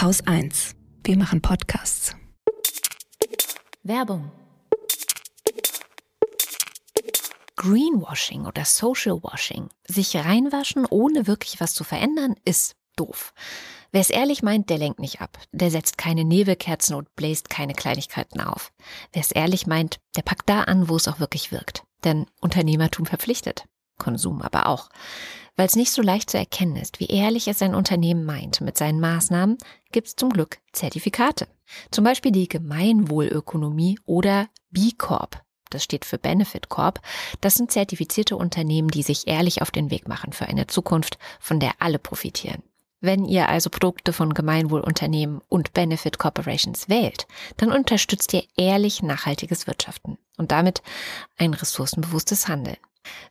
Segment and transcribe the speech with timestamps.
[0.00, 0.76] Haus 1.
[1.04, 2.16] Wir machen Podcasts.
[3.82, 4.32] Werbung.
[7.56, 13.34] Greenwashing oder Social Washing, sich reinwaschen, ohne wirklich was zu verändern, ist doof.
[13.92, 15.38] Wer es ehrlich meint, der lenkt nicht ab.
[15.52, 18.72] Der setzt keine Nebelkerzen und bläst keine Kleinigkeiten auf.
[19.12, 21.84] Wer es ehrlich meint, der packt da an, wo es auch wirklich wirkt.
[22.04, 23.66] Denn Unternehmertum verpflichtet.
[23.98, 24.88] Konsum aber auch.
[25.56, 28.76] Weil es nicht so leicht zu erkennen ist, wie ehrlich es ein Unternehmen meint mit
[28.78, 29.58] seinen Maßnahmen,
[29.92, 31.48] gibt es zum Glück Zertifikate.
[31.90, 35.42] Zum Beispiel die Gemeinwohlökonomie oder B Corp.
[35.70, 37.00] Das steht für Benefit Corp.
[37.40, 41.60] Das sind zertifizierte Unternehmen, die sich ehrlich auf den Weg machen für eine Zukunft, von
[41.60, 42.62] der alle profitieren.
[43.00, 49.66] Wenn ihr also Produkte von Gemeinwohlunternehmen und Benefit Corporations wählt, dann unterstützt ihr ehrlich nachhaltiges
[49.66, 50.82] Wirtschaften und damit
[51.38, 52.76] ein ressourcenbewusstes Handeln.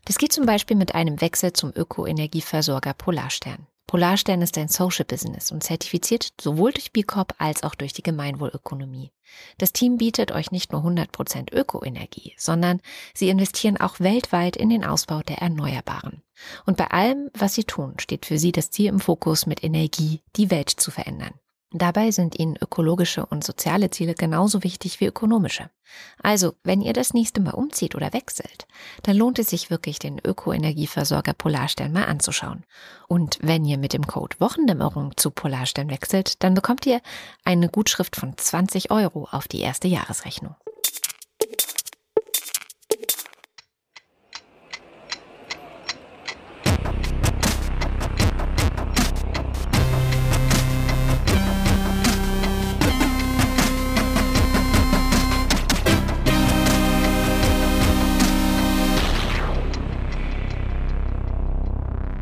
[0.05, 3.67] Das geht zum Beispiel mit einem Wechsel zum Ökoenergieversorger Polarstern.
[3.89, 8.03] Polarstern ist ein Social Business und zertifiziert sowohl durch B Corp als auch durch die
[8.03, 9.11] Gemeinwohlökonomie.
[9.57, 12.81] Das Team bietet euch nicht nur 100% Ökoenergie, sondern
[13.15, 16.21] sie investieren auch weltweit in den Ausbau der Erneuerbaren.
[16.67, 20.21] Und bei allem, was sie tun, steht für sie das Ziel im Fokus, mit Energie
[20.35, 21.33] die Welt zu verändern.
[21.71, 25.69] Dabei sind ihnen ökologische und soziale Ziele genauso wichtig wie ökonomische.
[26.21, 28.65] Also, wenn ihr das nächste Mal umzieht oder wechselt,
[29.03, 32.63] dann lohnt es sich wirklich, den Ökoenergieversorger Polarstern mal anzuschauen.
[33.07, 37.01] Und wenn ihr mit dem Code Wochendämmerung zu Polarstern wechselt, dann bekommt ihr
[37.45, 40.55] eine Gutschrift von 20 Euro auf die erste Jahresrechnung.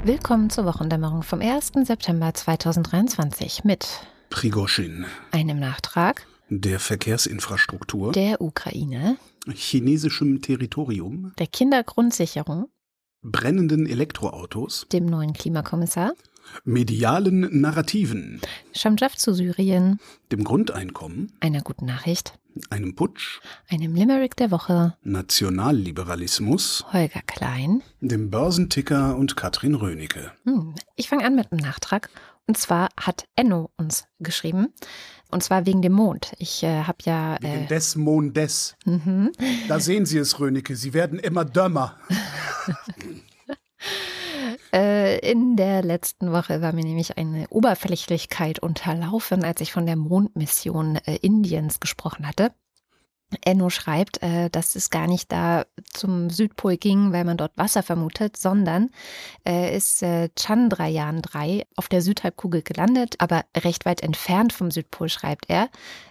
[0.08, 1.74] Willkommen zur Wochendämmerung vom 1.
[1.84, 3.90] September 2023 mit
[4.30, 9.18] Prigoschin, einem Nachtrag der Verkehrsinfrastruktur, der Ukraine,
[9.54, 12.70] chinesischem Territorium, der Kindergrundsicherung,
[13.22, 16.14] brennenden Elektroautos, dem neuen Klimakommissar,
[16.64, 18.42] medialen Narrativen,
[18.74, 20.00] Schamjaf zu Syrien,
[20.32, 22.38] dem Grundeinkommen, einer guten Nachricht,
[22.70, 30.32] einem Putsch, einem Limerick der Woche, Nationalliberalismus, Holger Klein, dem Börsenticker und Katrin Rönecke.
[30.46, 32.10] Hm, ich fange an mit einem Nachtrag.
[32.50, 34.74] Und zwar hat Enno uns geschrieben.
[35.30, 36.32] Und zwar wegen dem Mond.
[36.40, 37.38] Ich äh, habe ja.
[37.42, 38.78] Wegen äh, des Mondes.
[38.86, 39.34] Mhm.
[39.68, 40.78] Da sehen Sie es, Rönecke.
[40.78, 41.98] Sie werden immer dümmer.
[44.74, 49.96] Äh, in der letzten Woche war mir nämlich eine Oberflächlichkeit unterlaufen, als ich von der
[49.96, 52.52] Mondmission äh, Indiens gesprochen hatte.
[53.42, 57.84] Enno schreibt, äh, dass es gar nicht da zum Südpol ging, weil man dort Wasser
[57.84, 58.90] vermutet, sondern
[59.46, 65.10] äh, ist äh, Chandrayaan 3 auf der Südhalbkugel gelandet, aber recht weit entfernt vom Südpol,
[65.10, 65.70] schreibt er.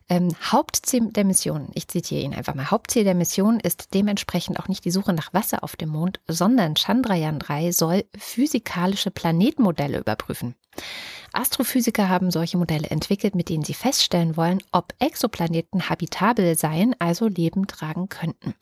[0.09, 4.69] Ähm, Hauptziel der Mission, ich zitiere ihn einfach mal, Hauptziel der Mission ist dementsprechend auch
[4.69, 10.55] nicht die Suche nach Wasser auf dem Mond, sondern Chandrayaan 3 soll physikalische Planetenmodelle überprüfen.
[11.33, 17.29] Astrophysiker haben solche Modelle entwickelt, mit denen sie feststellen wollen, ob Exoplaneten habitabel seien, also
[17.29, 18.55] Leben tragen könnten.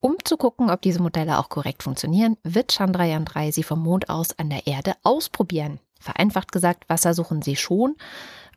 [0.00, 4.08] Um zu gucken, ob diese Modelle auch korrekt funktionieren, wird Chandrayaan 3 sie vom Mond
[4.08, 5.80] aus an der Erde ausprobieren.
[6.00, 7.96] Vereinfacht gesagt, Wasser suchen sie schon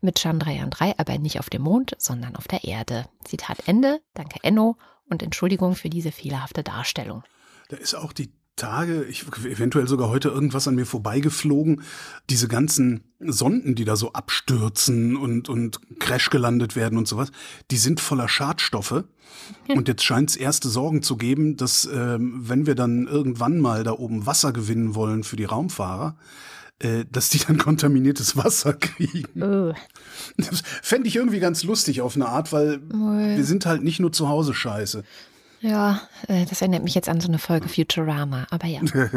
[0.02, 3.06] mit Chandrayaan 3, aber nicht auf dem Mond, sondern auf der Erde.
[3.24, 4.02] Zitat Ende.
[4.14, 4.78] Danke Enno
[5.10, 7.24] und Entschuldigung für diese fehlerhafte Darstellung.
[7.70, 11.82] Da ist auch die Tage, ich, eventuell sogar heute irgendwas an mir vorbeigeflogen.
[12.30, 17.32] Diese ganzen Sonden, die da so abstürzen und, und crash gelandet werden und sowas,
[17.72, 19.04] die sind voller Schadstoffe.
[19.68, 23.84] Und jetzt scheint es erste Sorgen zu geben, dass ähm, wenn wir dann irgendwann mal
[23.84, 26.16] da oben Wasser gewinnen wollen für die Raumfahrer,
[26.80, 29.26] äh, dass die dann kontaminiertes Wasser kriegen.
[29.42, 29.74] Oh.
[30.38, 32.98] Das fände ich irgendwie ganz lustig auf eine Art, weil Oh.
[33.18, 35.04] wir sind halt nicht nur zu Hause scheiße.
[35.62, 38.82] Ja, äh, das erinnert mich jetzt an so eine Folge Futurama, aber ja.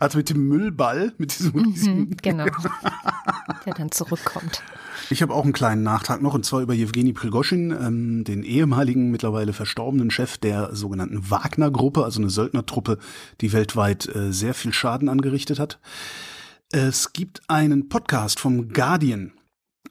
[0.00, 1.52] Also mit dem Müllball, mit diesem.
[1.52, 2.46] Mhm, genau.
[3.66, 4.62] Der dann zurückkommt.
[5.10, 9.10] Ich habe auch einen kleinen Nachtrag noch, und zwar über Jewgeni Prigoschin, ähm, den ehemaligen,
[9.10, 12.98] mittlerweile verstorbenen Chef der sogenannten Wagner-Gruppe, also eine Söldnertruppe,
[13.40, 15.78] die weltweit äh, sehr viel Schaden angerichtet hat.
[16.72, 19.32] Es gibt einen Podcast vom Guardian,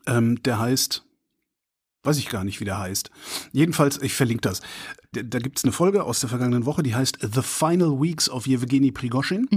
[0.08, 1.05] ähm, der heißt,
[2.06, 3.10] weiß ich gar nicht, wie der heißt.
[3.52, 4.62] Jedenfalls, ich verlinke das.
[5.12, 8.30] Da, da gibt es eine Folge aus der vergangenen Woche, die heißt The Final Weeks
[8.30, 9.48] of Yevgeny Prigoschin.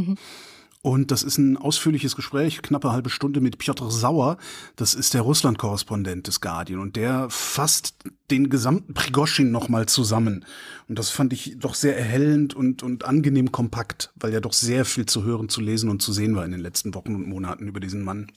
[0.81, 4.39] Und das ist ein ausführliches Gespräch, knappe halbe Stunde mit Piotr Sauer.
[4.77, 6.79] Das ist der Russland-Korrespondent des Guardian.
[6.81, 7.97] Und der fasst
[8.31, 10.45] den gesamten Prigoschin nochmal zusammen.
[10.89, 14.85] Und das fand ich doch sehr erhellend und, und angenehm kompakt, weil ja doch sehr
[14.85, 17.67] viel zu hören, zu lesen und zu sehen war in den letzten Wochen und Monaten
[17.67, 18.31] über diesen Mann.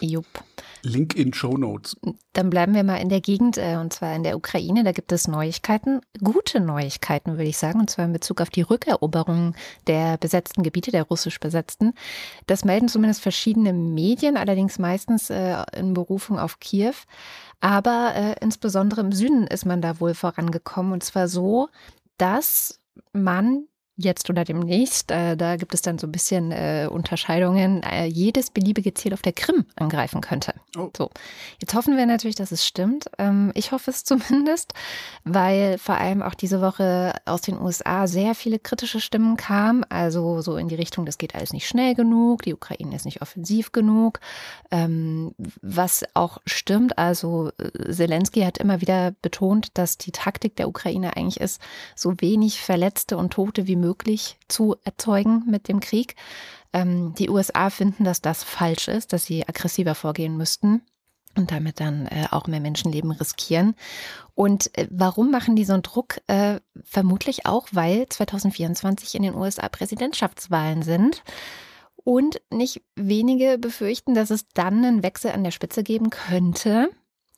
[0.00, 0.26] Jupp.
[0.82, 1.96] Link in Show Notes.
[2.34, 4.84] Dann bleiben wir mal in der Gegend, äh, und zwar in der Ukraine.
[4.84, 8.62] Da gibt es Neuigkeiten, gute Neuigkeiten, würde ich sagen, und zwar in Bezug auf die
[8.62, 9.54] Rückeroberung
[9.86, 11.94] der besetzten Gebiete, der russisch besetzten.
[12.46, 16.94] Das melden zumindest verschiedene Medien, allerdings meistens äh, in Berufung auf Kiew.
[17.60, 21.68] Aber äh, insbesondere im Süden ist man da wohl vorangekommen, und zwar so,
[22.18, 22.80] dass
[23.12, 28.06] man jetzt oder demnächst, äh, da gibt es dann so ein bisschen äh, Unterscheidungen, äh,
[28.06, 30.52] jedes beliebige Ziel auf der Krim angreifen könnte.
[30.76, 30.90] Oh.
[30.96, 31.10] So,
[31.60, 33.06] jetzt hoffen wir natürlich, dass es stimmt.
[33.18, 34.74] Ähm, ich hoffe es zumindest,
[35.22, 40.40] weil vor allem auch diese Woche aus den USA sehr viele kritische Stimmen kamen, also
[40.40, 43.70] so in die Richtung, das geht alles nicht schnell genug, die Ukraine ist nicht offensiv
[43.70, 44.18] genug,
[44.72, 46.98] ähm, was auch stimmt.
[46.98, 51.60] Also äh, Zelensky hat immer wieder betont, dass die Taktik der Ukraine eigentlich ist,
[51.94, 56.16] so wenig Verletzte und Tote wie möglich möglich zu erzeugen mit dem Krieg.
[56.72, 60.82] Ähm, die USA finden, dass das falsch ist, dass sie aggressiver vorgehen müssten
[61.36, 63.74] und damit dann äh, auch mehr Menschenleben riskieren.
[64.34, 66.20] Und äh, warum machen die so einen Druck?
[66.26, 71.22] Äh, vermutlich auch, weil 2024 in den USA Präsidentschaftswahlen sind.
[71.96, 76.90] Und nicht wenige befürchten, dass es dann einen Wechsel an der Spitze geben könnte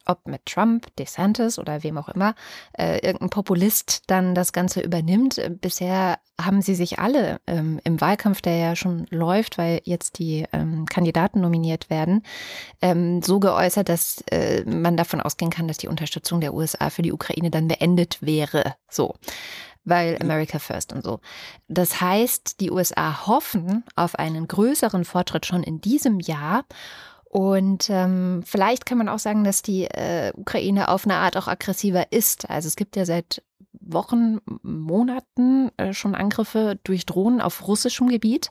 [0.07, 2.35] ob mit Trump, DeSantis oder wem auch immer,
[2.79, 5.41] äh, irgendein Populist dann das Ganze übernimmt.
[5.61, 10.47] Bisher haben sie sich alle ähm, im Wahlkampf, der ja schon läuft, weil jetzt die
[10.53, 12.23] ähm, Kandidaten nominiert werden,
[12.83, 17.03] ähm, so geäußert, dass äh, man davon ausgehen kann, dass die Unterstützung der USA für
[17.03, 18.75] die Ukraine dann beendet wäre.
[18.91, 19.15] So
[19.87, 21.21] weil America First und so.
[21.69, 26.65] Das heißt, die USA hoffen auf einen größeren Fortschritt schon in diesem Jahr
[27.37, 31.49] und ähm, vielleicht kann man auch sagen, dass die äh, Ukraine auf eine Art auch
[31.49, 32.49] aggressiver ist.
[32.49, 33.43] Also es gibt ja seit
[33.73, 38.51] Wochen, Monaten äh, schon Angriffe durch Drohnen auf russischem Gebiet.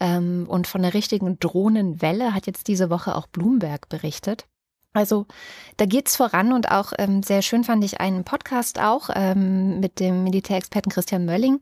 [0.00, 4.44] Ähm, und von der richtigen Drohnenwelle hat jetzt diese Woche auch Bloomberg berichtet.
[4.92, 5.26] Also
[5.76, 10.00] da geht's voran und auch ähm, sehr schön fand ich einen Podcast auch ähm, mit
[10.00, 11.60] dem Militärexperten Christian Mölling.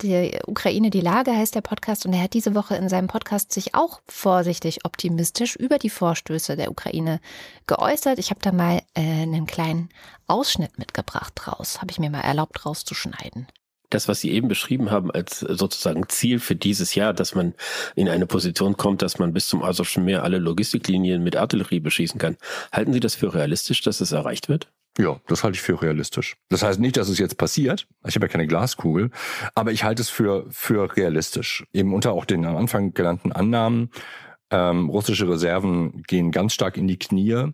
[0.00, 3.52] Die Ukraine, die Lage heißt der Podcast und er hat diese Woche in seinem Podcast
[3.52, 7.20] sich auch vorsichtig optimistisch über die Vorstöße der Ukraine
[7.66, 8.18] geäußert.
[8.18, 9.90] Ich habe da mal äh, einen kleinen
[10.26, 13.46] Ausschnitt mitgebracht draus, habe ich mir mal erlaubt rauszuschneiden
[13.90, 17.54] das, was Sie eben beschrieben haben, als sozusagen Ziel für dieses Jahr, dass man
[17.94, 22.18] in eine Position kommt, dass man bis zum Asowschen Meer alle Logistiklinien mit Artillerie beschießen
[22.18, 22.36] kann.
[22.72, 24.70] Halten Sie das für realistisch, dass es erreicht wird?
[24.98, 26.36] Ja, das halte ich für realistisch.
[26.48, 27.86] Das heißt nicht, dass es jetzt passiert.
[28.06, 29.10] Ich habe ja keine Glaskugel,
[29.54, 31.64] aber ich halte es für für realistisch.
[31.72, 33.90] Eben unter auch den am Anfang genannten Annahmen.
[34.50, 37.52] Ähm, russische Reserven gehen ganz stark in die Knie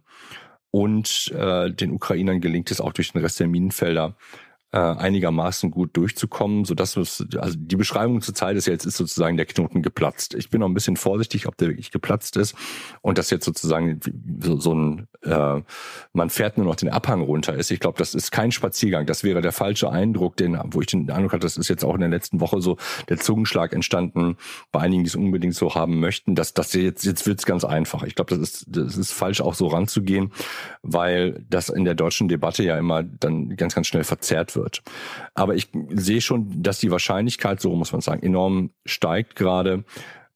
[0.70, 4.16] und äh, den Ukrainern gelingt es auch durch den Rest der Minenfelder
[4.76, 8.98] äh, einigermaßen gut durchzukommen, so dass es, also die Beschreibung zur Zeit ist jetzt ist
[8.98, 10.34] sozusagen der Knoten geplatzt.
[10.34, 12.54] Ich bin noch ein bisschen vorsichtig, ob der wirklich geplatzt ist
[13.00, 14.00] und das jetzt sozusagen
[14.38, 15.62] so, so ein äh,
[16.12, 17.70] man fährt nur noch den Abhang runter ist.
[17.70, 19.06] Ich glaube, das ist kein Spaziergang.
[19.06, 21.94] Das wäre der falsche Eindruck, den wo ich den Eindruck hatte, das ist jetzt auch
[21.94, 22.76] in der letzten Woche so
[23.08, 24.36] der Zungenschlag entstanden
[24.72, 28.02] bei einigen, die es unbedingt so haben möchten, dass das jetzt jetzt wird's ganz einfach.
[28.02, 30.32] Ich glaube, das ist das ist falsch auch so ranzugehen,
[30.82, 34.65] weil das in der deutschen Debatte ja immer dann ganz ganz schnell verzerrt wird.
[35.34, 39.84] Aber ich sehe schon, dass die Wahrscheinlichkeit, so muss man sagen, enorm steigt gerade,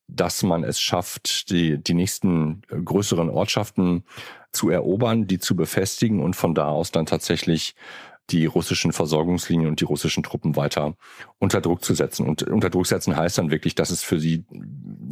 [0.06, 4.04] dass man es schafft, die, die nächsten größeren Ortschaften
[4.52, 7.74] zu erobern, die zu befestigen und von da aus dann tatsächlich
[8.32, 10.94] die russischen Versorgungslinien und die russischen Truppen weiter
[11.38, 12.26] unter Druck zu setzen.
[12.26, 14.44] Und unter Druck setzen heißt dann wirklich, dass es für sie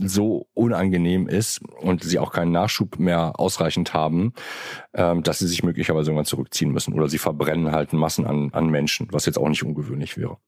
[0.04, 4.32] so unangenehm ist und sie auch keinen Nachschub mehr ausreichend haben,
[4.94, 6.94] ähm, dass sie sich möglicherweise irgendwann zurückziehen müssen.
[6.94, 10.38] Oder sie verbrennen halt Massen an, an Menschen, was jetzt auch nicht ungewöhnlich wäre.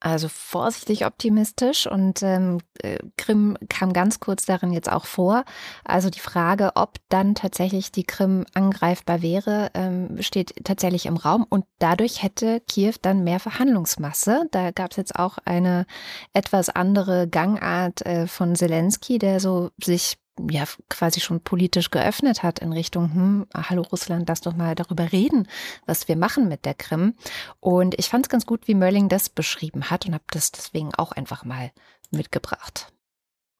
[0.00, 5.44] Also vorsichtig optimistisch und ähm, äh, Krim kam ganz kurz darin jetzt auch vor.
[5.84, 11.44] Also die Frage, ob dann tatsächlich die Krim angreifbar wäre, ähm, steht tatsächlich im Raum
[11.48, 14.46] und dadurch hätte Kiew dann mehr Verhandlungsmasse.
[14.52, 15.84] Da gab es jetzt auch eine
[16.32, 20.16] etwas andere Gangart äh, von Zelensky, der so sich
[20.50, 25.12] ja quasi schon politisch geöffnet hat in Richtung, hm, hallo Russland, lass doch mal darüber
[25.12, 25.48] reden,
[25.86, 27.14] was wir machen mit der Krim.
[27.60, 30.94] Und ich fand es ganz gut, wie Mölling das beschrieben hat und habe das deswegen
[30.94, 31.70] auch einfach mal
[32.10, 32.92] mitgebracht.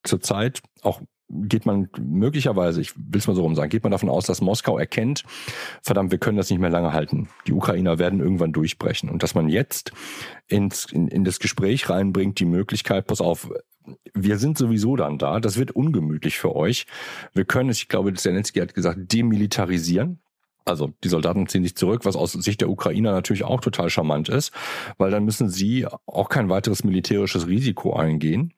[0.05, 4.09] Zurzeit auch geht man möglicherweise, ich will es mal so rum sagen, geht man davon
[4.09, 5.25] aus, dass Moskau erkennt,
[5.83, 7.29] verdammt, wir können das nicht mehr lange halten.
[7.47, 9.11] Die Ukrainer werden irgendwann durchbrechen.
[9.11, 9.93] Und dass man jetzt
[10.47, 13.51] ins, in, in das Gespräch reinbringt, die Möglichkeit, pass auf,
[14.15, 15.41] wir sind sowieso dann da.
[15.41, 16.87] Das wird ungemütlich für euch.
[17.35, 20.21] Wir können es, ich glaube, Zelensky hat gesagt, demilitarisieren.
[20.65, 24.29] Also die Soldaten ziehen sich zurück, was aus Sicht der Ukrainer natürlich auch total charmant
[24.29, 24.53] ist,
[24.99, 28.53] weil dann müssen sie auch kein weiteres militärisches Risiko eingehen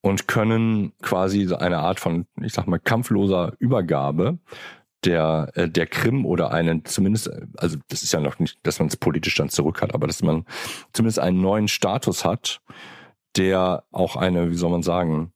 [0.00, 4.38] und können quasi eine Art von, ich sag mal, kampfloser Übergabe
[5.04, 8.88] der, äh, der Krim oder einen zumindest, also das ist ja noch nicht, dass man
[8.88, 10.44] es politisch dann zurück hat, aber dass man
[10.92, 12.60] zumindest einen neuen Status hat,
[13.36, 15.32] der auch eine, wie soll man sagen,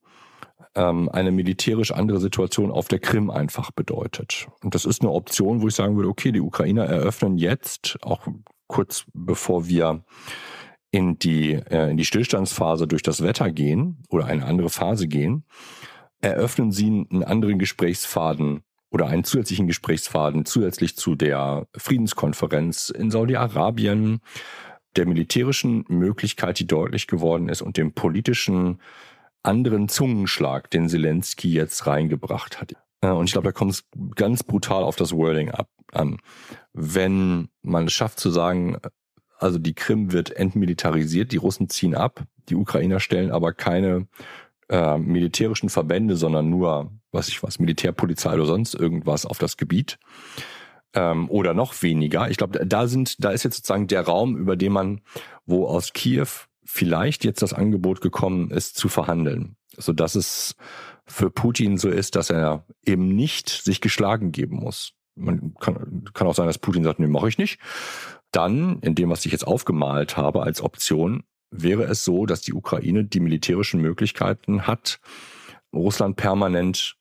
[0.74, 4.46] ähm, eine militärisch andere Situation auf der Krim einfach bedeutet.
[4.62, 8.26] Und das ist eine Option, wo ich sagen würde, okay, die Ukrainer eröffnen jetzt, auch
[8.68, 10.04] kurz bevor wir
[10.90, 15.44] in die, äh, in die Stillstandsphase durch das Wetter gehen oder eine andere Phase gehen,
[16.20, 24.20] eröffnen sie einen anderen Gesprächsfaden oder einen zusätzlichen Gesprächsfaden zusätzlich zu der Friedenskonferenz in Saudi-Arabien,
[24.96, 28.80] der militärischen Möglichkeit, die deutlich geworden ist und dem politischen
[29.42, 32.74] anderen Zungenschlag, den Zelensky jetzt reingebracht hat.
[33.00, 33.84] Äh, und ich glaube, da kommt es
[34.14, 36.18] ganz brutal auf das Wording ab, an.
[36.72, 38.78] Wenn man es schafft zu sagen,
[39.38, 44.08] also die Krim wird entmilitarisiert, die Russen ziehen ab, die Ukrainer stellen aber keine
[44.68, 49.98] äh, militärischen Verbände, sondern nur, was ich was, Militärpolizei oder sonst irgendwas auf das Gebiet.
[50.96, 52.30] Ähm, oder noch weniger.
[52.30, 55.02] Ich glaube, da sind, da ist jetzt sozusagen der Raum, über den man,
[55.44, 56.26] wo aus Kiew
[56.64, 59.56] vielleicht jetzt das Angebot gekommen ist, zu verhandeln.
[59.76, 60.56] So dass es
[61.06, 64.94] für Putin so ist, dass er eben nicht sich geschlagen geben muss.
[65.14, 67.60] Man kann, kann auch sein, dass Putin sagt, nee, mache ich nicht.
[68.32, 72.54] Dann, in dem, was ich jetzt aufgemalt habe als Option, wäre es so, dass die
[72.54, 74.98] Ukraine die militärischen Möglichkeiten hat,
[75.74, 76.95] Russland permanent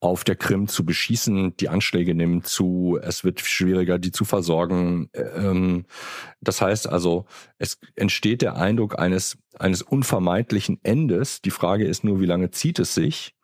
[0.00, 1.56] auf der Krim zu beschießen.
[1.58, 5.10] Die Anschläge nehmen zu, es wird schwieriger, die zu versorgen.
[5.14, 5.84] Ähm,
[6.40, 7.26] das heißt also,
[7.58, 11.42] es entsteht der Eindruck eines, eines unvermeidlichen Endes.
[11.42, 13.34] Die Frage ist nur, wie lange zieht es sich?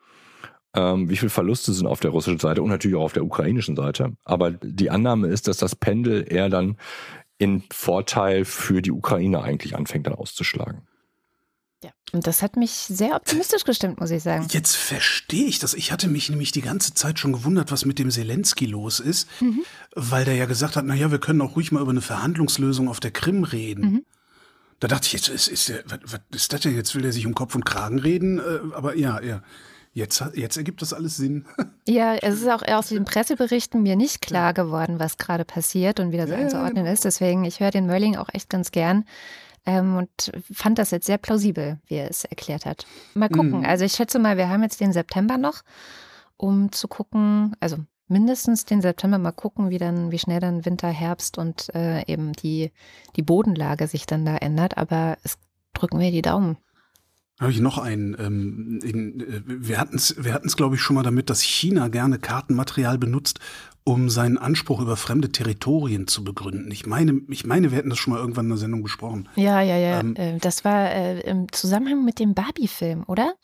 [0.75, 3.76] Ähm, wie viele Verluste sind auf der russischen Seite und natürlich auch auf der ukrainischen
[3.76, 4.16] Seite.
[4.25, 6.76] Aber die Annahme ist, dass das Pendel eher dann
[7.38, 10.82] in Vorteil für die Ukraine eigentlich anfängt dann auszuschlagen.
[12.12, 14.46] Ja, und das hat mich sehr optimistisch gestimmt, muss ich sagen.
[14.50, 15.75] Jetzt verstehe ich das.
[15.75, 19.28] Ich hatte mich nämlich die ganze Zeit schon gewundert, was mit dem Zelensky los ist,
[19.40, 19.62] mhm.
[19.94, 23.00] weil der ja gesagt hat, naja, wir können auch ruhig mal über eine Verhandlungslösung auf
[23.00, 23.84] der Krim reden.
[23.84, 24.04] Mhm.
[24.78, 26.76] Da dachte ich, jetzt ist, ist der, was, was ist das denn?
[26.76, 29.42] Jetzt will der sich um Kopf und Kragen reden, äh, aber ja, ja.
[29.92, 31.46] Jetzt, jetzt ergibt das alles Sinn.
[31.88, 36.10] Ja, es ist auch aus den Presseberichten mir nicht klar geworden, was gerade passiert und
[36.10, 36.92] wie das ja, einzuordnen ja, genau.
[36.92, 37.04] ist.
[37.04, 39.04] Deswegen, ich höre den Mölling auch echt ganz gern
[39.66, 42.87] ähm, und fand das jetzt sehr plausibel, wie er es erklärt hat.
[43.14, 43.61] Mal gucken.
[43.61, 43.64] Mhm.
[43.66, 45.62] Also ich schätze mal, wir haben jetzt den September noch,
[46.37, 47.76] um zu gucken, also
[48.08, 52.32] mindestens den September mal gucken, wie dann, wie schnell dann Winter, Herbst und äh, eben
[52.32, 52.70] die,
[53.16, 54.78] die Bodenlage sich dann da ändert.
[54.78, 55.38] Aber es
[55.73, 56.56] drücken wir die Daumen.
[57.38, 58.16] Habe ich noch einen.
[58.18, 62.18] Ähm, in, wir hatten es, wir hatten's, glaube ich, schon mal damit, dass China gerne
[62.18, 63.40] Kartenmaterial benutzt,
[63.84, 66.70] um seinen Anspruch über fremde Territorien zu begründen.
[66.70, 69.28] Ich meine, ich meine, wir hätten das schon mal irgendwann in der Sendung besprochen.
[69.36, 70.00] Ja, ja, ja.
[70.00, 73.34] Ähm, äh, das war äh, im Zusammenhang mit dem Barbie-Film, oder?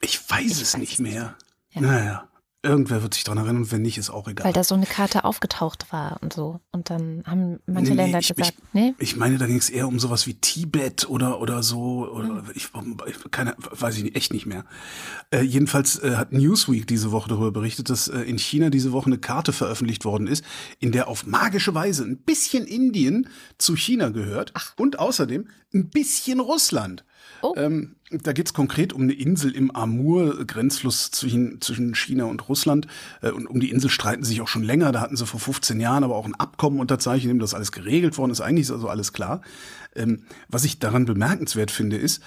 [0.00, 1.34] Ich weiß ich es weiß nicht mehr.
[1.72, 1.80] Ja.
[1.80, 2.29] Naja.
[2.62, 4.44] Irgendwer wird sich daran erinnern und wenn nicht, ist auch egal.
[4.44, 6.60] Weil da so eine Karte aufgetaucht war und so.
[6.72, 8.94] Und dann haben manche nee, Länder ich, gesagt, ich, nee.
[8.98, 12.06] Ich meine, da ging es eher um sowas wie Tibet oder, oder so.
[12.10, 12.44] Oder hm.
[12.54, 12.68] ich,
[13.30, 14.66] keine, weiß ich nicht, echt nicht mehr.
[15.30, 19.06] Äh, jedenfalls äh, hat Newsweek diese Woche darüber berichtet, dass äh, in China diese Woche
[19.06, 20.44] eine Karte veröffentlicht worden ist,
[20.80, 24.74] in der auf magische Weise ein bisschen Indien zu China gehört Ach.
[24.76, 27.04] und außerdem ein bisschen Russland.
[27.42, 27.54] Oh.
[27.56, 32.48] Ähm, da geht es konkret um eine Insel im Amur, Grenzfluss zwischen, zwischen China und
[32.48, 32.86] Russland.
[33.22, 34.92] Äh, und um die Insel streiten sie sich auch schon länger.
[34.92, 37.72] Da hatten sie vor 15 Jahren aber auch ein Abkommen unterzeichnet, in dem das alles
[37.72, 38.40] geregelt worden ist.
[38.40, 39.42] Eigentlich ist also alles klar.
[39.94, 42.22] Ähm, was ich daran bemerkenswert finde, ist,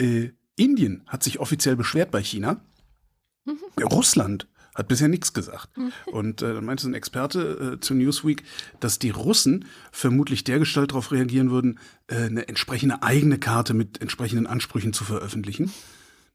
[0.00, 2.60] äh, Indien hat sich offiziell beschwert bei China.
[3.44, 3.84] Mhm.
[3.84, 4.47] Russland
[4.78, 5.76] hat bisher nichts gesagt.
[5.76, 5.92] Mhm.
[6.06, 8.44] Und äh, dann meinte ein Experte äh, zu Newsweek,
[8.78, 14.46] dass die Russen vermutlich dergestalt darauf reagieren würden, äh, eine entsprechende eigene Karte mit entsprechenden
[14.46, 15.72] Ansprüchen zu veröffentlichen.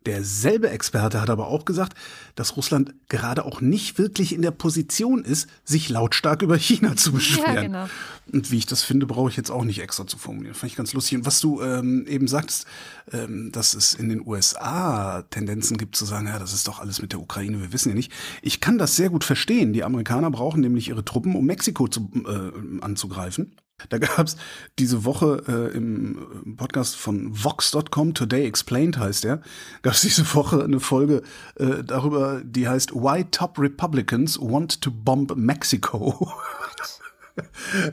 [0.05, 1.97] Derselbe Experte hat aber auch gesagt,
[2.35, 7.11] dass Russland gerade auch nicht wirklich in der Position ist, sich lautstark über China zu
[7.13, 7.55] beschweren.
[7.55, 7.89] Ja, genau.
[8.31, 10.55] Und wie ich das finde, brauche ich jetzt auch nicht extra zu formulieren.
[10.55, 11.17] Fand ich ganz lustig.
[11.17, 12.65] Und was du ähm, eben sagst,
[13.11, 17.01] ähm, dass es in den USA Tendenzen gibt zu sagen, ja, das ist doch alles
[17.01, 18.11] mit der Ukraine, wir wissen ja nicht.
[18.41, 19.73] Ich kann das sehr gut verstehen.
[19.73, 23.55] Die Amerikaner brauchen nämlich ihre Truppen, um Mexiko zu, äh, anzugreifen.
[23.89, 24.37] Da gab es
[24.79, 29.41] diese Woche äh, im Podcast von Vox.com, Today Explained heißt der,
[29.81, 31.23] gab es diese Woche eine Folge
[31.55, 36.31] äh, darüber, die heißt Why Top Republicans Want to Bomb Mexico.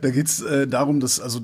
[0.01, 1.41] Da geht es äh, darum, dass also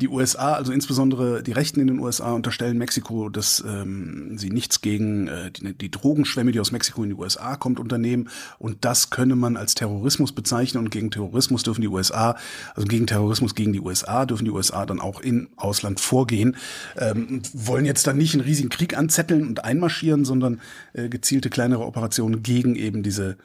[0.00, 4.80] die USA, also insbesondere die Rechten in den USA, unterstellen Mexiko, dass ähm, sie nichts
[4.80, 8.28] gegen äh, die, die Drogenschwemme, die aus Mexiko in die USA kommt, unternehmen.
[8.58, 10.82] Und das könne man als Terrorismus bezeichnen.
[10.82, 12.36] Und gegen Terrorismus dürfen die USA,
[12.74, 16.56] also gegen Terrorismus gegen die USA, dürfen die USA dann auch im Ausland vorgehen.
[16.96, 20.60] Ähm, wollen jetzt dann nicht einen riesigen Krieg anzetteln und einmarschieren, sondern
[20.94, 23.36] äh, gezielte kleinere Operationen gegen eben diese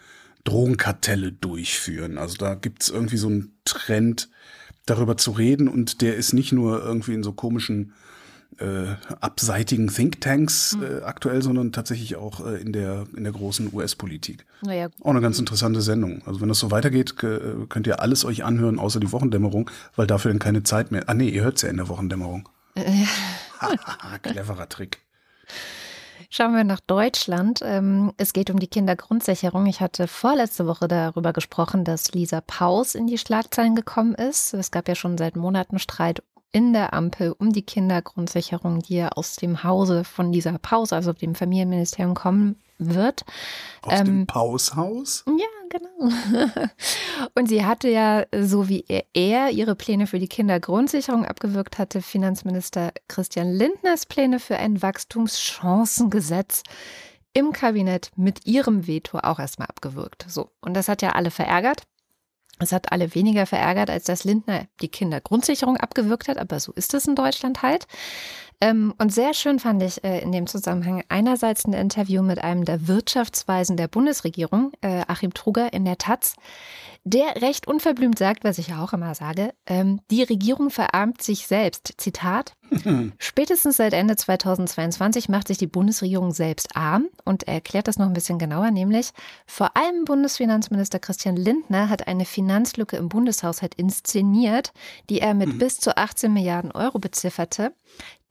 [0.50, 2.18] Drogenkartelle durchführen.
[2.18, 4.30] Also da gibt es irgendwie so einen Trend,
[4.86, 7.94] darüber zu reden und der ist nicht nur irgendwie in so komischen
[8.58, 10.84] äh, abseitigen Thinktanks hm.
[10.84, 14.46] äh, aktuell, sondern tatsächlich auch äh, in der in der großen US-Politik.
[14.62, 14.90] Naja.
[15.02, 16.24] Auch eine ganz interessante Sendung.
[16.26, 20.32] Also wenn das so weitergeht, könnt ihr alles euch anhören, außer die Wochendämmerung, weil dafür
[20.32, 21.04] dann keine Zeit mehr.
[21.08, 22.50] Ah nee, ihr hört es ja in der Wochendämmerung.
[24.24, 25.00] Cleverer Trick.
[26.32, 27.62] Schauen wir nach Deutschland.
[27.64, 29.66] Ähm, es geht um die Kindergrundsicherung.
[29.66, 34.54] Ich hatte vorletzte Woche darüber gesprochen, dass Lisa Paus in die Schlagzeilen gekommen ist.
[34.54, 36.22] Es gab ja schon seit Monaten Streit
[36.52, 41.14] in der Ampel um die Kindergrundsicherung, die ja aus dem Hause von Lisa Paus, also
[41.14, 43.26] dem Familienministerium, kommen wird.
[43.82, 45.26] Aus ähm, dem Paushaus?
[45.28, 46.12] Ja, genau.
[47.36, 52.92] Und sie hatte ja, so wie er ihre Pläne für die Kindergrundsicherung abgewirkt hatte, Finanzminister
[53.08, 56.64] Christian Lindners Pläne für ein Wachstumschancengesetz
[57.34, 60.26] im Kabinett mit ihrem Veto auch erstmal abgewirkt.
[60.28, 60.52] So.
[60.62, 61.84] Und das hat ja alle verärgert.
[62.60, 66.94] Es hat alle weniger verärgert, als dass Lindner die Kindergrundsicherung abgewirkt hat, aber so ist
[66.94, 67.88] es in Deutschland halt.
[68.62, 72.66] Ähm, und sehr schön fand ich äh, in dem Zusammenhang einerseits ein Interview mit einem
[72.66, 76.36] der Wirtschaftsweisen der Bundesregierung, äh, Achim Truger in der Taz,
[77.06, 81.48] der recht unverblümt sagt, was ich ja auch immer sage, ähm, die Regierung verarmt sich
[81.48, 81.94] selbst.
[81.98, 82.54] Zitat.
[83.18, 88.06] Spätestens seit Ende 2022 macht sich die Bundesregierung selbst arm und er erklärt das noch
[88.06, 89.12] ein bisschen genauer, nämlich
[89.48, 94.74] vor allem Bundesfinanzminister Christian Lindner hat eine Finanzlücke im Bundeshaushalt inszeniert,
[95.10, 95.58] die er mit mhm.
[95.58, 97.74] bis zu 18 Milliarden Euro bezifferte.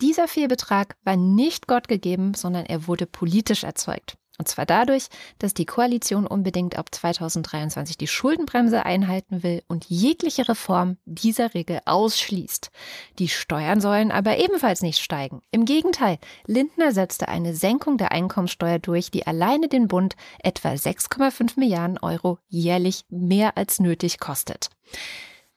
[0.01, 4.17] Dieser Fehlbetrag war nicht Gott gegeben, sondern er wurde politisch erzeugt.
[4.39, 5.09] Und zwar dadurch,
[5.41, 11.81] dass die Koalition unbedingt ab 2023 die Schuldenbremse einhalten will und jegliche Reform dieser Regel
[11.87, 12.71] ausschließt.
[13.19, 15.43] Die Steuern sollen aber ebenfalls nicht steigen.
[15.51, 21.59] Im Gegenteil, Lindner setzte eine Senkung der Einkommensteuer durch, die alleine den Bund etwa 6,5
[21.59, 24.71] Milliarden Euro jährlich mehr als nötig kostet.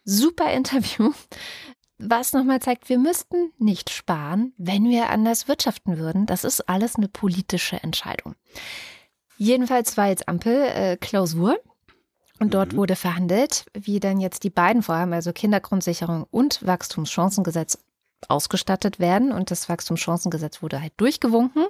[0.04, 1.12] Super Interview
[2.02, 6.26] was nochmal zeigt, wir müssten nicht sparen, wenn wir anders wirtschaften würden.
[6.26, 8.36] Das ist alles eine politische Entscheidung.
[9.38, 11.60] Jedenfalls war jetzt Ampel äh, Klausur.
[12.40, 12.78] Und dort mhm.
[12.78, 17.78] wurde verhandelt, wie dann jetzt die beiden Vorhaben, also Kindergrundsicherung und Wachstumschancengesetz,
[18.28, 19.32] ausgestattet werden.
[19.32, 21.66] Und das Wachstumschancengesetz wurde halt durchgewunken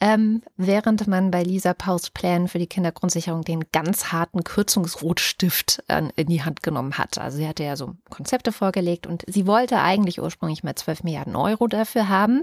[0.00, 5.82] ähm, während man bei Lisa Paus Plänen für die Kindergrundsicherung den ganz harten Kürzungsrotstift
[6.16, 7.18] in die Hand genommen hat.
[7.18, 11.36] Also sie hatte ja so Konzepte vorgelegt und sie wollte eigentlich ursprünglich mal 12 Milliarden
[11.36, 12.42] Euro dafür haben.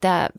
[0.00, 0.30] Da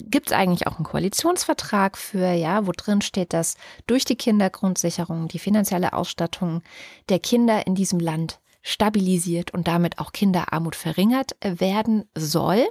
[0.00, 5.28] gibt es eigentlich auch einen Koalitionsvertrag für, ja, wo drin steht, dass durch die Kindergrundsicherung
[5.28, 6.62] die finanzielle Ausstattung
[7.08, 12.66] der Kinder in diesem Land stabilisiert und damit auch Kinderarmut verringert werden soll.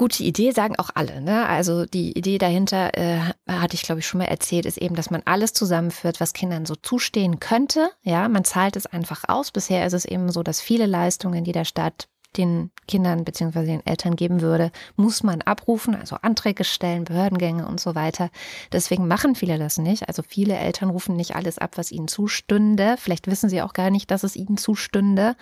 [0.00, 1.20] Gute Idee, sagen auch alle.
[1.20, 1.46] Ne?
[1.46, 5.10] Also die Idee dahinter, äh, hatte ich glaube ich schon mal erzählt, ist eben, dass
[5.10, 7.90] man alles zusammenführt, was Kindern so zustehen könnte.
[8.02, 9.50] Ja, man zahlt es einfach aus.
[9.50, 12.08] Bisher ist es eben so, dass viele Leistungen, die der Staat
[12.38, 13.66] den Kindern bzw.
[13.66, 18.30] den Eltern geben würde, muss man abrufen, also Anträge stellen, Behördengänge und so weiter.
[18.72, 20.08] Deswegen machen viele das nicht.
[20.08, 22.96] Also viele Eltern rufen nicht alles ab, was ihnen zustünde.
[22.98, 25.36] Vielleicht wissen sie auch gar nicht, dass es ihnen zustünde.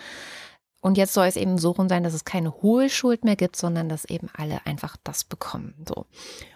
[0.81, 3.89] Und jetzt soll es eben so rum sein, dass es keine Hohlschuld mehr gibt, sondern
[3.89, 5.75] dass eben alle einfach das bekommen.
[5.89, 6.07] So.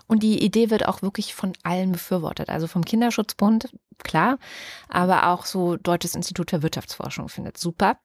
[0.07, 2.49] Und die Idee wird auch wirklich von allen befürwortet.
[2.49, 4.39] Also vom Kinderschutzbund, klar,
[4.89, 7.99] aber auch so Deutsches Institut für Wirtschaftsforschung findet super.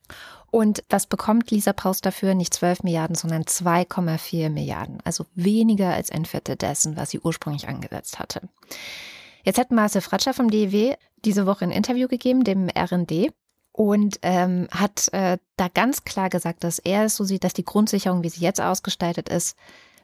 [0.49, 2.33] Und was bekommt Lisa Paus dafür?
[2.33, 4.99] Nicht 12 Milliarden, sondern 2,4 Milliarden.
[5.03, 8.41] Also weniger als ein Viertel dessen, was sie ursprünglich angesetzt hatte.
[9.43, 13.31] Jetzt hat Marcel Fratscher vom DEW diese Woche ein Interview gegeben, dem RND
[13.77, 17.63] und ähm, hat äh, da ganz klar gesagt, dass er es so sieht, dass die
[17.63, 19.55] Grundsicherung, wie sie jetzt ausgestaltet ist,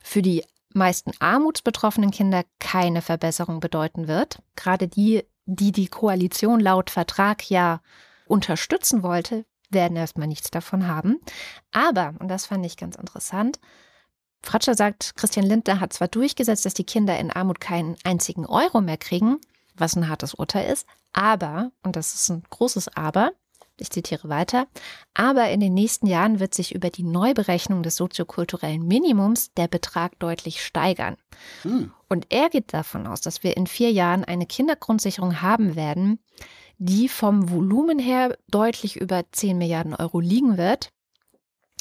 [0.03, 0.43] für die
[0.75, 4.43] meisten armutsbetroffenen Kinder keine Verbesserung bedeuten wird.
[4.55, 7.81] Gerade die, die die Koalition laut Vertrag ja
[8.27, 11.19] unterstützen wollte, werden erstmal nichts davon haben.
[11.71, 13.59] Aber, und das fand ich ganz interessant,
[14.43, 18.81] Fratscher sagt, Christian Lindner hat zwar durchgesetzt, dass die Kinder in Armut keinen einzigen Euro
[18.81, 19.37] mehr kriegen,
[19.73, 23.31] was ein hartes Urteil ist, aber, und das ist ein großes Aber,
[23.79, 24.67] ich zitiere weiter,
[25.13, 30.17] aber in den nächsten Jahren wird sich über die Neuberechnung des soziokulturellen Minimums der Betrag
[30.19, 31.17] deutlich steigern.
[31.63, 31.91] Hm.
[32.07, 36.19] Und er geht davon aus, dass wir in vier Jahren eine Kindergrundsicherung haben werden,
[36.77, 40.89] die vom Volumen her deutlich über 10 Milliarden Euro liegen wird,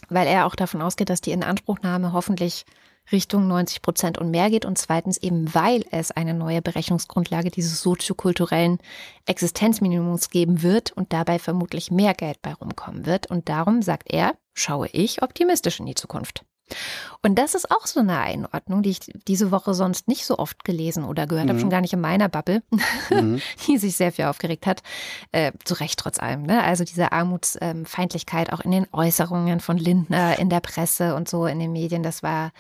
[0.09, 2.65] weil er auch davon ausgeht, dass die Inanspruchnahme hoffentlich
[3.11, 7.83] Richtung 90 Prozent und mehr geht und zweitens eben, weil es eine neue Berechnungsgrundlage dieses
[7.83, 8.79] soziokulturellen
[9.27, 13.27] Existenzminimums geben wird und dabei vermutlich mehr Geld bei rumkommen wird.
[13.27, 16.45] Und darum, sagt er, schaue ich optimistisch in die Zukunft.
[17.23, 20.65] Und das ist auch so eine Einordnung, die ich diese Woche sonst nicht so oft
[20.65, 21.51] gelesen oder gehört mhm.
[21.51, 22.63] habe, schon gar nicht in meiner Bubble,
[23.11, 23.41] mhm.
[23.67, 24.83] die sich sehr viel aufgeregt hat.
[25.31, 26.43] Äh, zu Recht trotz allem.
[26.43, 26.63] Ne?
[26.63, 31.59] Also diese Armutsfeindlichkeit auch in den Äußerungen von Lindner, in der Presse und so in
[31.59, 32.53] den Medien, das war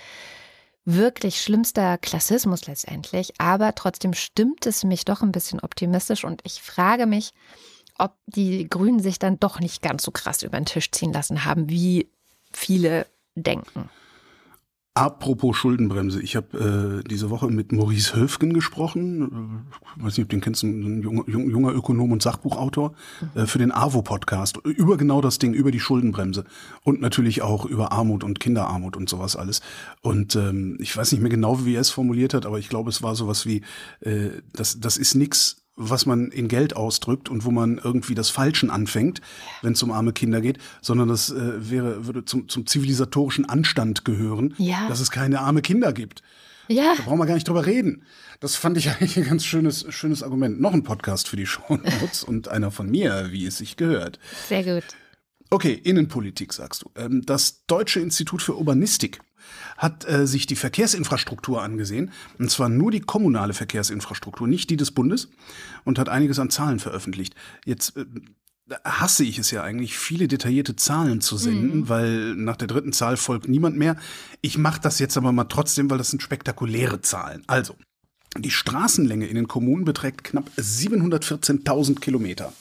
[0.84, 3.34] wirklich schlimmster Klassismus letztendlich.
[3.38, 7.32] Aber trotzdem stimmt es mich doch ein bisschen optimistisch und ich frage mich,
[7.98, 11.44] ob die Grünen sich dann doch nicht ganz so krass über den Tisch ziehen lassen
[11.44, 12.10] haben, wie
[12.52, 13.88] viele denken.
[14.94, 19.64] Apropos Schuldenbremse, ich habe äh, diese Woche mit Maurice Höfgen gesprochen,
[19.96, 22.92] ich weiß nicht, ob du den kennst, ein junger, junger Ökonom und Sachbuchautor,
[23.34, 23.40] mhm.
[23.40, 26.44] äh, für den AWO-Podcast, über genau das Ding, über die Schuldenbremse
[26.82, 29.62] und natürlich auch über Armut und Kinderarmut und sowas alles.
[30.02, 32.90] Und ähm, ich weiß nicht mehr genau, wie er es formuliert hat, aber ich glaube,
[32.90, 33.62] es war sowas wie,
[34.00, 38.30] äh, das, das ist nix was man in Geld ausdrückt und wo man irgendwie das
[38.30, 39.20] Falschen anfängt,
[39.62, 44.04] wenn es um arme Kinder geht, sondern das äh, wäre, würde zum, zum zivilisatorischen Anstand
[44.04, 44.88] gehören, ja.
[44.88, 46.22] dass es keine arme Kinder gibt.
[46.68, 46.94] Ja.
[46.96, 48.04] Da brauchen wir gar nicht drüber reden.
[48.40, 50.60] Das fand ich eigentlich ein ganz schönes, schönes Argument.
[50.60, 54.18] Noch ein Podcast für die Show Notes und einer von mir, wie es sich gehört.
[54.48, 54.84] Sehr gut.
[55.50, 56.90] Okay, Innenpolitik sagst du.
[56.96, 59.20] Ähm, das Deutsche Institut für Urbanistik
[59.78, 64.90] hat äh, sich die Verkehrsinfrastruktur angesehen, und zwar nur die kommunale Verkehrsinfrastruktur, nicht die des
[64.90, 65.28] Bundes,
[65.84, 67.34] und hat einiges an Zahlen veröffentlicht.
[67.64, 68.04] Jetzt äh,
[68.84, 71.88] hasse ich es ja eigentlich, viele detaillierte Zahlen zu senden, mhm.
[71.88, 73.96] weil nach der dritten Zahl folgt niemand mehr.
[74.40, 77.42] Ich mache das jetzt aber mal trotzdem, weil das sind spektakuläre Zahlen.
[77.46, 77.76] Also,
[78.38, 82.52] die Straßenlänge in den Kommunen beträgt knapp 714.000 Kilometer.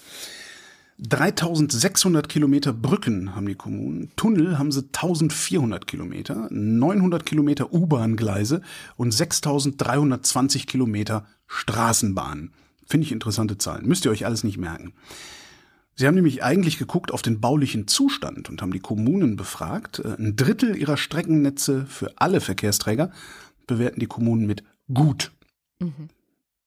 [1.01, 8.61] 3600 Kilometer Brücken haben die Kommunen, Tunnel haben sie 1400 Kilometer, 900 Kilometer U-Bahn-Gleise
[8.97, 12.51] und 6320 Kilometer Straßenbahnen.
[12.85, 13.87] Finde ich interessante Zahlen.
[13.87, 14.93] Müsst ihr euch alles nicht merken.
[15.95, 20.03] Sie haben nämlich eigentlich geguckt auf den baulichen Zustand und haben die Kommunen befragt.
[20.05, 23.11] Ein Drittel ihrer Streckennetze für alle Verkehrsträger
[23.65, 25.31] bewerten die Kommunen mit gut.
[25.79, 26.09] Mhm.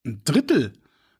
[0.04, 0.72] Ein Drittel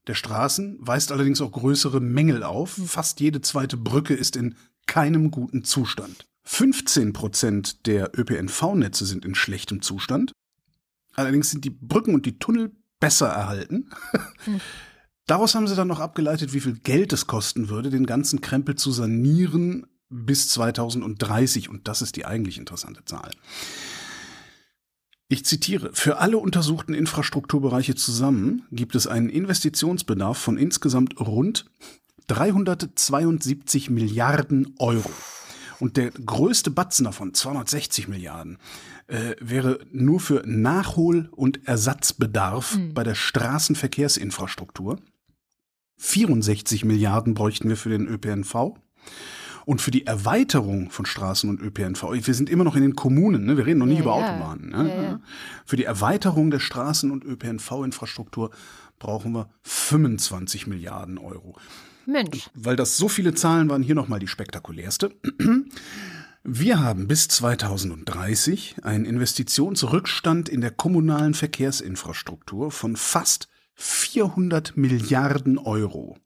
[0.07, 2.79] der Straßen weist allerdings auch größere Mängel auf.
[2.87, 4.55] Fast jede zweite Brücke ist in
[4.87, 6.27] keinem guten Zustand.
[6.45, 10.33] 15 Prozent der ÖPNV-Netze sind in schlechtem Zustand.
[11.15, 13.91] Allerdings sind die Brücken und die Tunnel besser erhalten.
[14.45, 14.61] Hm.
[15.27, 18.75] Daraus haben sie dann noch abgeleitet, wie viel Geld es kosten würde, den ganzen Krempel
[18.75, 21.71] zu sanieren bis 2030.
[21.71, 23.31] Und das ist die eigentlich interessante Zahl.
[25.35, 31.65] Ich zitiere, für alle untersuchten Infrastrukturbereiche zusammen gibt es einen Investitionsbedarf von insgesamt rund
[32.29, 35.11] 372 Milliarden Euro.
[35.81, 38.59] Und der größte Batzen davon, 260 Milliarden,
[39.09, 42.95] äh, wäre nur für Nachhol- und Ersatzbedarf mhm.
[42.95, 45.01] bei der Straßenverkehrsinfrastruktur.
[45.97, 48.77] 64 Milliarden bräuchten wir für den ÖPNV.
[49.67, 53.47] Und für die Erweiterung von Straßen und ÖPNV, wir sind immer noch in den Kommunen,
[53.47, 53.57] ne?
[53.57, 54.27] wir reden noch nicht ja, über ja.
[54.27, 54.71] Autobahnen.
[54.71, 55.03] Ne?
[55.03, 55.21] Ja,
[55.65, 58.51] für die Erweiterung der Straßen- und ÖPNV-Infrastruktur
[58.99, 61.57] brauchen wir 25 Milliarden Euro.
[62.07, 62.51] Mensch.
[62.55, 65.11] Weil das so viele Zahlen waren, hier nochmal die spektakulärste.
[66.47, 76.19] Wir haben bis 2030 einen Investitionsrückstand in der kommunalen Verkehrsinfrastruktur von fast 400 Milliarden Euro.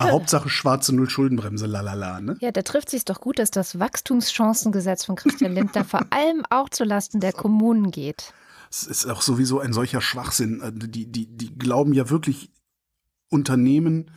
[0.00, 2.20] Hauptsache schwarze Null Schuldenbremse, lalala.
[2.20, 2.36] Ne?
[2.40, 6.68] Ja, da trifft sich doch gut, dass das Wachstumschancengesetz von Christian Lindner vor allem auch
[6.68, 8.32] zulasten der Kommunen geht.
[8.70, 10.60] Es ist auch sowieso ein solcher Schwachsinn.
[10.60, 12.50] Äh, die, die, die glauben ja wirklich,
[13.28, 14.10] Unternehmen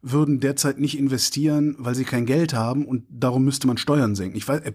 [0.00, 4.36] würden derzeit nicht investieren, weil sie kein Geld haben und darum müsste man Steuern senken.
[4.36, 4.72] Ich weiß, äh,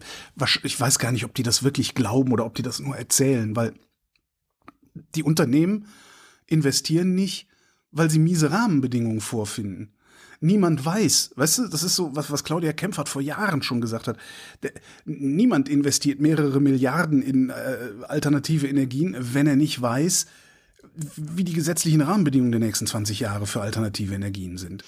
[0.64, 3.56] ich weiß gar nicht, ob die das wirklich glauben oder ob die das nur erzählen,
[3.56, 3.74] weil
[5.16, 5.86] die Unternehmen
[6.48, 7.48] investieren nicht,
[7.92, 9.94] weil sie miese Rahmenbedingungen vorfinden
[10.40, 11.32] niemand weiß.
[11.36, 14.18] Weißt du, das ist so, was, was Claudia Kempfert vor Jahren schon gesagt hat.
[14.64, 14.72] Der,
[15.06, 17.54] niemand investiert mehrere Milliarden in äh,
[18.08, 20.28] alternative Energien, wenn er nicht weiß,
[21.16, 24.84] wie die gesetzlichen Rahmenbedingungen der nächsten 20 Jahre für alternative Energien sind.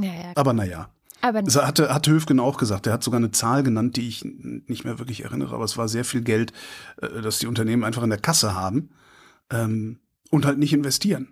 [0.00, 0.32] Ja, ja.
[0.34, 0.88] Aber naja.
[1.20, 2.86] Aber das hatte, hatte Höfgen auch gesagt.
[2.86, 5.88] Er hat sogar eine Zahl genannt, die ich nicht mehr wirklich erinnere, aber es war
[5.88, 6.52] sehr viel Geld,
[7.00, 8.90] äh, das die Unternehmen einfach in der Kasse haben
[9.50, 10.00] ähm,
[10.30, 11.28] und halt nicht investieren.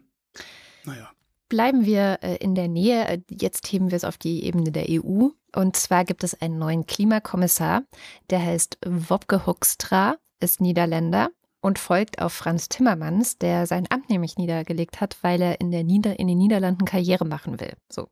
[0.85, 1.12] Naja.
[1.53, 3.23] Bleiben wir äh, in der Nähe.
[3.29, 5.29] Jetzt heben wir es auf die Ebene der EU.
[5.55, 7.83] Und zwar gibt es einen neuen Klimakommissar,
[8.31, 11.29] der heißt Wopke Hoekstra, ist Niederländer.
[11.61, 15.85] und folgt auf Franz Timmermans, der sein Amt nämlich niedergelegt hat, weil er in, der
[15.85, 17.75] Nieder in den Niederlanden Karriere machen will.
[17.91, 18.09] So.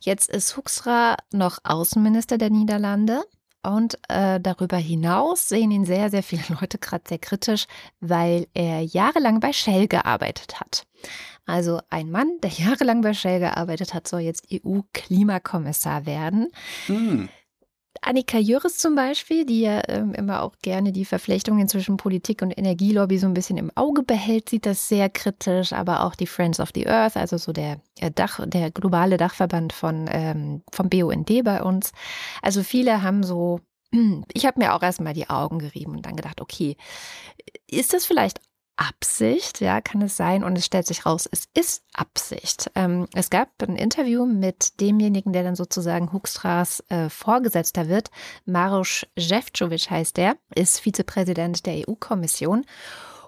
[0.00, 3.22] Jetzt ist Huxra noch Außenminister der Niederlande.
[3.62, 7.66] Und äh, darüber hinaus sehen ihn sehr, sehr viele Leute gerade sehr kritisch,
[8.00, 10.86] weil er jahrelang bei Shell gearbeitet hat.
[11.46, 16.48] Also ein Mann, der jahrelang bei Shell gearbeitet hat, soll jetzt EU-Klimakommissar werden.
[16.86, 17.28] Hm.
[18.02, 22.56] Annika Jüris zum Beispiel, die ja ähm, immer auch gerne die Verflechtungen zwischen Politik und
[22.56, 25.72] Energielobby so ein bisschen im Auge behält, sieht das sehr kritisch.
[25.72, 29.72] Aber auch die Friends of the Earth, also so der äh, Dach, der globale Dachverband
[29.72, 31.92] von ähm, vom BUND bei uns.
[32.42, 33.60] Also viele haben so
[34.32, 36.76] ich habe mir auch erstmal die Augen gerieben und dann gedacht, okay,
[37.66, 38.40] ist das vielleicht
[38.76, 40.44] Absicht, ja, kann es sein.
[40.44, 42.70] Und es stellt sich raus, es ist Absicht.
[42.74, 48.10] Ähm, es gab ein Interview mit demjenigen, der dann sozusagen Huckstras äh, Vorgesetzter wird.
[48.44, 52.64] Maroš Šefčovič heißt der, ist Vizepräsident der EU-Kommission.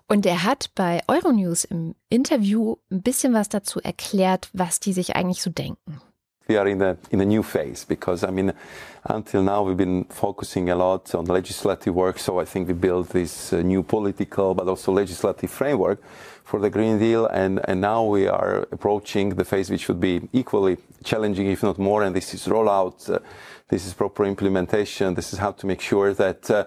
[0.06, 5.16] Und er hat bei Euronews im Interview ein bisschen was dazu erklärt, was die sich
[5.16, 6.00] eigentlich so denken.
[6.48, 8.54] We are in a in a new phase because I mean
[9.04, 12.18] until now we've been focusing a lot on legislative work.
[12.18, 16.02] So I think we built this uh, new political but also legislative framework
[16.44, 17.26] for the Green Deal.
[17.26, 21.78] And and now we are approaching the phase which would be equally challenging if not
[21.78, 22.02] more.
[22.02, 23.10] And this is rollout.
[23.10, 23.18] Uh,
[23.68, 25.14] this is proper implementation.
[25.14, 26.64] This is how to make sure that uh,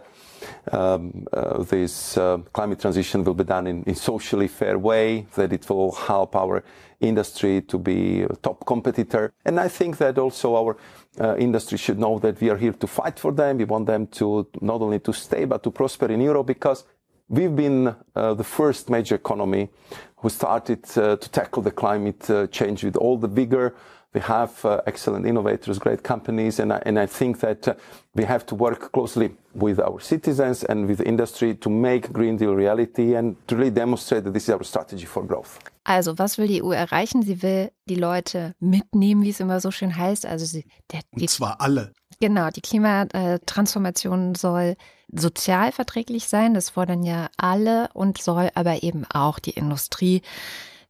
[0.71, 5.53] um, uh, this uh, climate transition will be done in, in socially fair way, that
[5.53, 6.63] it will help our
[6.99, 9.33] industry to be a top competitor.
[9.45, 10.77] And I think that also our
[11.19, 13.57] uh, industry should know that we are here to fight for them.
[13.57, 16.85] We want them to not only to stay, but to prosper in Europe because
[17.27, 19.69] we've been uh, the first major economy
[20.17, 23.73] who started uh, to tackle the climate uh, change with all the vigor,
[24.13, 27.73] we have uh, excellent innovators, great companies, and I, and I think that uh,
[28.13, 32.37] we have to work closely with our citizens and with the industry to make Green
[32.37, 35.59] Deal reality and to really demonstrate that this is our strategy for growth.
[35.85, 37.23] Also, was will die EU erreichen?
[37.23, 40.25] Sie will die Leute mitnehmen, wie es immer so schön heißt.
[40.25, 41.93] Also sie, der, die, Und zwar alle.
[42.19, 44.75] Genau, die Klimatransformation soll
[45.11, 46.53] sozial verträglich sein.
[46.53, 50.21] Das fordern ja alle und soll aber eben auch die Industrie,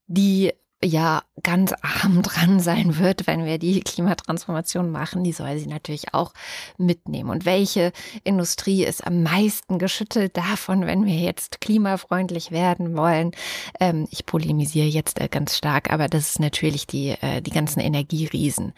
[0.07, 0.53] die
[0.84, 6.13] ja ganz arm dran sein wird, wenn wir die Klimatransformation machen, die soll sie natürlich
[6.13, 6.34] auch
[6.78, 7.30] mitnehmen.
[7.30, 7.91] Und welche
[8.24, 13.32] Industrie ist am meisten geschüttelt davon, wenn wir jetzt klimafreundlich werden wollen?
[13.80, 17.80] Ähm, ich polemisiere jetzt äh, ganz stark, aber das ist natürlich die, äh, die ganzen
[17.80, 18.74] Energieriesen.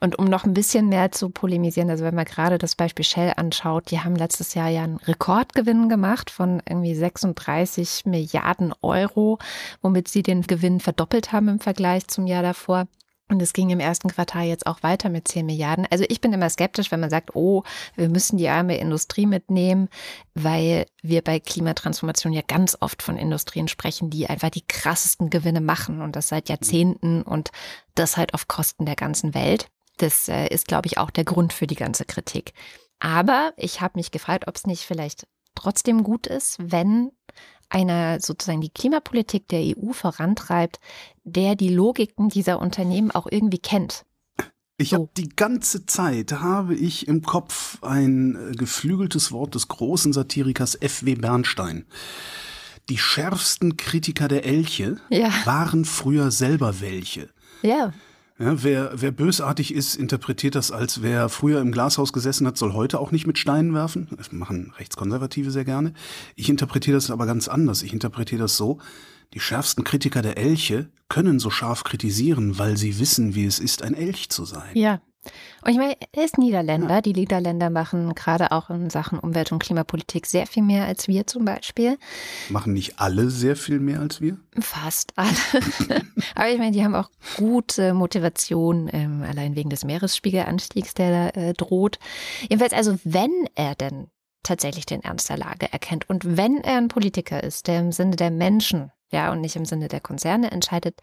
[0.00, 3.32] Und um noch ein bisschen mehr zu polemisieren, also wenn man gerade das Beispiel Shell
[3.36, 9.38] anschaut, die haben letztes Jahr ja einen Rekordgewinn gemacht von irgendwie 36 Milliarden Euro,
[9.82, 12.86] womit sie den Gewinn verdoppelt haben im Vergleich zum Jahr davor.
[13.28, 15.86] Und es ging im ersten Quartal jetzt auch weiter mit 10 Milliarden.
[15.90, 17.64] Also ich bin immer skeptisch, wenn man sagt, oh,
[17.96, 19.88] wir müssen die arme Industrie mitnehmen,
[20.34, 25.60] weil wir bei Klimatransformation ja ganz oft von Industrien sprechen, die einfach die krassesten Gewinne
[25.60, 27.50] machen und das seit Jahrzehnten und
[27.96, 29.66] das halt auf Kosten der ganzen Welt.
[29.96, 32.52] Das äh, ist, glaube ich, auch der Grund für die ganze Kritik.
[33.00, 37.10] Aber ich habe mich gefragt, ob es nicht vielleicht trotzdem gut ist, wenn
[37.68, 40.78] einer sozusagen die Klimapolitik der EU vorantreibt,
[41.24, 44.04] der die Logiken dieser Unternehmen auch irgendwie kennt.
[44.78, 44.96] Ich so.
[44.96, 50.74] habe die ganze Zeit habe ich im Kopf ein äh, geflügeltes Wort des großen Satirikers
[50.74, 51.14] F.W.
[51.14, 51.86] Bernstein.
[52.90, 55.32] Die schärfsten Kritiker der Elche ja.
[55.44, 57.30] waren früher selber welche.
[57.62, 57.92] Ja.
[58.38, 62.74] Ja, wer, wer bösartig ist, interpretiert das als wer früher im Glashaus gesessen hat, soll
[62.74, 64.08] heute auch nicht mit Steinen werfen.
[64.16, 65.94] Das machen Rechtskonservative sehr gerne.
[66.34, 67.82] Ich interpretiere das aber ganz anders.
[67.82, 68.78] Ich interpretiere das so,
[69.32, 73.82] die schärfsten Kritiker der Elche können so scharf kritisieren, weil sie wissen, wie es ist,
[73.82, 74.70] ein Elch zu sein.
[74.74, 75.00] Ja,
[75.62, 77.02] und ich meine, er ist Niederländer.
[77.02, 81.26] Die Niederländer machen gerade auch in Sachen Umwelt- und Klimapolitik sehr viel mehr als wir
[81.26, 81.98] zum Beispiel.
[82.48, 84.38] Machen nicht alle sehr viel mehr als wir?
[84.58, 85.30] Fast alle.
[86.34, 91.40] Aber ich meine, die haben auch gute Motivation, ähm, allein wegen des Meeresspiegelanstiegs, der da
[91.40, 91.98] äh, droht.
[92.42, 94.08] Jedenfalls, also wenn er denn
[94.42, 98.16] tatsächlich den Ernst der Lage erkennt und wenn er ein Politiker ist, der im Sinne
[98.16, 101.00] der Menschen, ja, und nicht im Sinne der Konzerne entscheidet,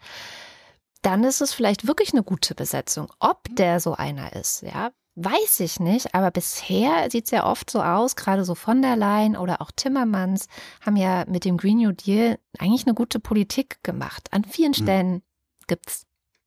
[1.04, 3.12] dann ist es vielleicht wirklich eine gute Besetzung.
[3.20, 3.54] Ob mhm.
[3.56, 6.14] der so einer ist, ja, weiß ich nicht.
[6.14, 9.70] Aber bisher sieht es ja oft so aus, gerade so von der Leyen oder auch
[9.74, 10.46] Timmermans
[10.80, 14.28] haben ja mit dem Green New Deal eigentlich eine gute Politik gemacht.
[14.32, 14.82] An vielen mhm.
[14.82, 15.22] Stellen
[15.66, 16.06] gibt es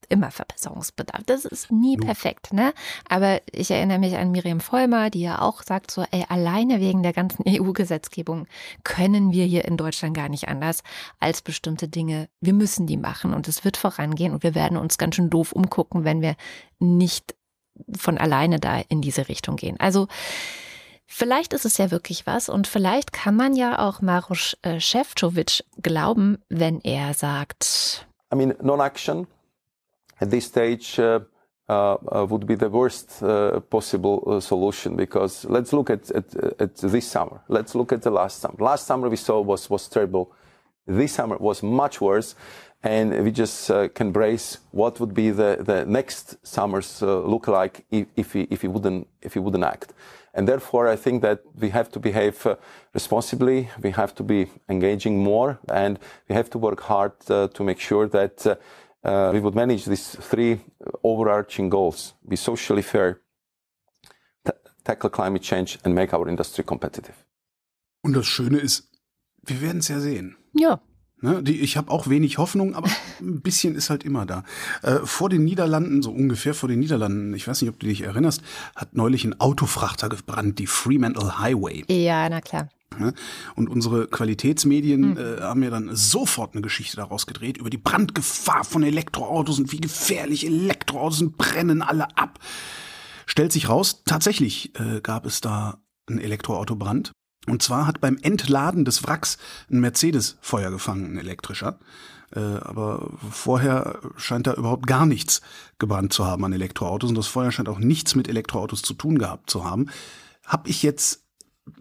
[0.10, 1.24] immer Verbesserungsbedarf.
[1.26, 2.74] Das ist nie perfekt, ne?
[3.10, 7.04] Aber ich erinnere mich an Miriam Vollmer, die ja auch sagt so, ey, alleine wegen
[7.04, 8.48] der ganzen EU-Gesetzgebung
[8.84, 10.84] können wir hier in Deutschland gar nicht anders
[11.20, 12.30] als bestimmte Dinge.
[12.41, 15.52] Wir müssen die machen und es wird vorangehen und wir werden uns ganz schön doof
[15.52, 16.36] umgucken, wenn wir
[16.80, 17.36] nicht
[17.96, 19.80] von alleine da in diese Richtung gehen.
[19.80, 20.08] Also,
[21.10, 25.63] Vielleicht ist es ja wirklich was und vielleicht kann man ja auch Maros äh, Šefčovič
[25.82, 28.06] glauben, wenn er sagt.
[28.32, 29.26] I mean, non-action
[30.19, 31.19] at this stage uh,
[31.69, 37.06] uh, would be the worst uh, possible solution because let's look at, at, at this
[37.06, 37.41] summer.
[37.49, 38.56] Let's look at the last summer.
[38.60, 40.32] Last summer we saw was, was terrible.
[40.86, 42.36] This summer was much worse.
[42.84, 48.06] And we just can brace what would be the, the next summers look like if,
[48.15, 49.93] if, we, if, we wouldn't, if we wouldn't act.
[50.36, 52.47] And therefore, I think that we have to behave
[52.93, 53.69] responsibly.
[53.82, 55.97] We have to be engaging more, and
[56.30, 58.60] we have to work hard to make sure that
[59.08, 60.60] uh, we would manage these three
[61.04, 63.22] overarching goals: be socially fair,
[64.84, 67.15] tackle climate change, and make our industry competitive.
[68.02, 68.89] Und das Schöne ist,
[69.43, 70.38] wir werden es ja sehen.
[70.54, 70.80] Ja.
[71.20, 72.89] Ne, die, ich habe auch wenig Hoffnung, aber
[73.20, 74.43] ein bisschen ist halt immer da.
[74.84, 78.02] Äh, vor den Niederlanden, so ungefähr vor den Niederlanden, ich weiß nicht, ob du dich
[78.02, 78.43] erinnerst,
[78.76, 81.86] hat neulich ein Autofrachter gebrannt, die Fremantle Highway.
[81.89, 82.70] Ja, na klar.
[82.97, 83.13] Ne?
[83.56, 85.17] Und unsere Qualitätsmedien mhm.
[85.17, 89.71] äh, haben ja dann sofort eine Geschichte daraus gedreht über die Brandgefahr von Elektroautos und
[89.71, 92.39] wie gefährlich Elektroautos sind, brennen alle ab.
[93.26, 97.12] Stellt sich raus, tatsächlich äh, gab es da einen Elektroautobrand.
[97.45, 99.38] Und zwar hat beim Entladen des Wracks
[99.71, 101.80] ein Mercedes Feuer gefangen, ein elektrischer.
[102.36, 105.41] Äh, aber vorher scheint da überhaupt gar nichts
[105.78, 107.10] gebrannt zu haben an Elektroautos.
[107.10, 109.89] Und das Feuer scheint auch nichts mit Elektroautos zu tun gehabt zu haben.
[110.45, 111.26] Hab ich jetzt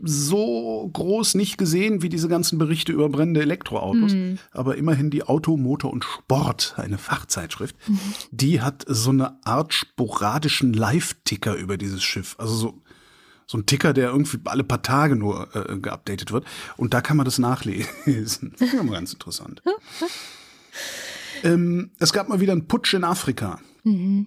[0.02, 4.14] so groß nicht gesehen wie diese ganzen Berichte über brennende Elektroautos.
[4.14, 4.38] Mhm.
[4.52, 8.00] Aber immerhin die Auto, Motor und Sport, eine Fachzeitschrift, mhm.
[8.30, 12.36] die hat so eine Art sporadischen Live-Ticker über dieses Schiff.
[12.38, 12.82] Also so
[13.48, 16.44] so ein Ticker, der irgendwie alle paar Tage nur äh, geupdatet wird.
[16.76, 17.86] Und da kann man das nachlesen.
[18.58, 19.62] Das ist ganz interessant.
[21.44, 23.60] ähm, es gab mal wieder einen Putsch in Afrika.
[23.84, 24.26] Mhm.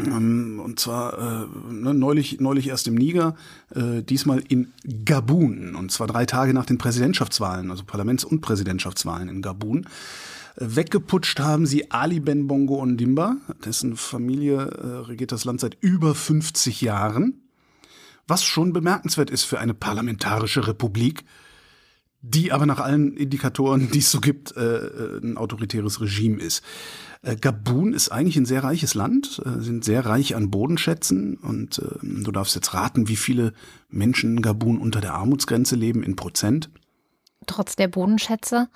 [0.00, 3.34] Ähm, und zwar äh, ne, neulich, neulich erst im Niger,
[3.74, 4.72] äh, diesmal in
[5.04, 5.74] Gabun.
[5.74, 9.86] Und zwar drei Tage nach den Präsidentschaftswahlen, also Parlaments- und Präsidentschaftswahlen in Gabun.
[10.56, 15.76] Äh, weggeputscht haben sie Ali Ben Bongo Ondimba, dessen Familie äh, regiert das Land seit
[15.80, 17.42] über 50 Jahren
[18.28, 21.24] was schon bemerkenswert ist für eine parlamentarische Republik,
[22.20, 26.64] die aber nach allen Indikatoren, die es so gibt, äh, äh, ein autoritäres Regime ist.
[27.22, 31.78] Äh, Gabun ist eigentlich ein sehr reiches Land, äh, sind sehr reich an Bodenschätzen und
[31.78, 33.52] äh, du darfst jetzt raten, wie viele
[33.88, 36.70] Menschen in Gabun unter der Armutsgrenze leben in Prozent.
[37.46, 38.68] Trotz der Bodenschätze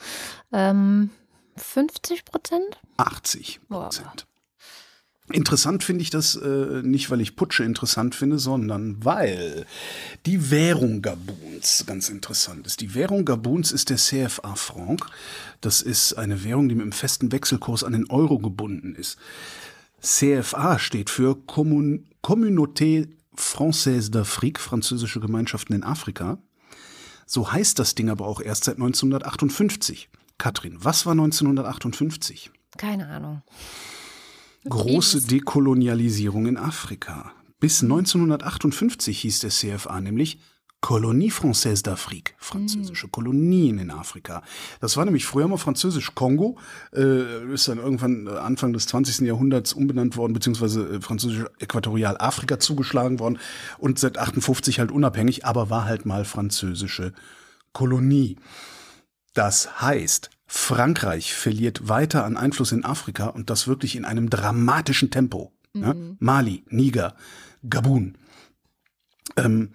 [0.53, 1.11] ähm,
[1.57, 2.81] 50 Prozent?
[2.97, 4.27] 80 Prozent.
[5.33, 9.67] Interessant finde ich das äh, nicht, weil ich Putsche interessant finde, sondern weil
[10.27, 12.81] die Währung Gabuns ganz interessant ist.
[12.81, 15.07] Die Währung Gabuns ist der CFA-Franc.
[15.61, 19.19] Das ist eine Währung, die mit einem festen Wechselkurs an den Euro gebunden ist.
[20.01, 26.39] CFA steht für Commun Communauté Française d'Afrique, französische Gemeinschaften in Afrika.
[27.27, 30.09] So heißt das Ding aber auch erst seit 1958.
[30.39, 32.51] Katrin, was war 1958?
[32.77, 33.43] Keine Ahnung
[34.69, 37.33] große Dekolonialisierung in Afrika.
[37.61, 40.39] Bis 1958 hieß der CFA nämlich
[40.81, 43.13] Colonie Française d'Afrique, französische mhm.
[43.13, 44.43] Kolonien in Afrika.
[44.81, 46.59] Das war nämlich früher mal französisch Kongo,
[46.93, 49.21] äh, ist dann irgendwann äh, Anfang des 20.
[49.21, 53.39] Jahrhunderts umbenannt worden, beziehungsweise äh, französisch Äquatorialafrika zugeschlagen worden
[53.79, 57.13] und seit 58 halt unabhängig, aber war halt mal französische
[57.73, 58.37] Kolonie.
[59.35, 65.11] Das heißt, Frankreich verliert weiter an Einfluss in Afrika und das wirklich in einem dramatischen
[65.11, 65.51] Tempo.
[65.73, 65.83] Mhm.
[65.83, 65.95] Ja?
[66.19, 67.17] Mali, Niger,
[67.67, 68.19] Gabun.
[69.39, 69.71] Ähm,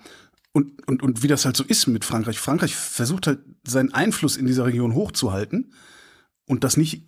[0.52, 2.38] und, und, und wie das halt so ist mit Frankreich.
[2.38, 5.74] Frankreich versucht halt seinen Einfluss in dieser Region hochzuhalten
[6.46, 7.06] und das nicht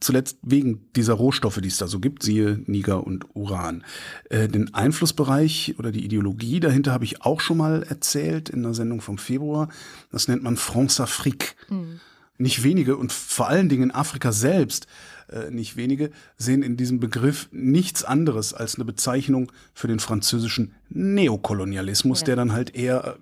[0.00, 3.84] zuletzt wegen dieser Rohstoffe, die es da so gibt, siehe Niger und Uran.
[4.30, 8.72] Äh, den Einflussbereich oder die Ideologie dahinter habe ich auch schon mal erzählt in der
[8.72, 9.68] Sendung vom Februar.
[10.10, 11.54] Das nennt man France-Afrique.
[11.68, 12.00] Mhm
[12.40, 14.86] nicht wenige und vor allen Dingen in Afrika selbst
[15.30, 20.74] äh, nicht wenige sehen in diesem Begriff nichts anderes als eine Bezeichnung für den französischen
[20.88, 22.26] Neokolonialismus, ja.
[22.26, 23.14] der dann halt eher äh,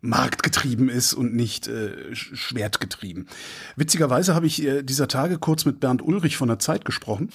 [0.00, 3.28] marktgetrieben ist und nicht äh, schwertgetrieben.
[3.76, 7.30] Witzigerweise habe ich äh, dieser Tage kurz mit Bernd Ulrich von der Zeit gesprochen.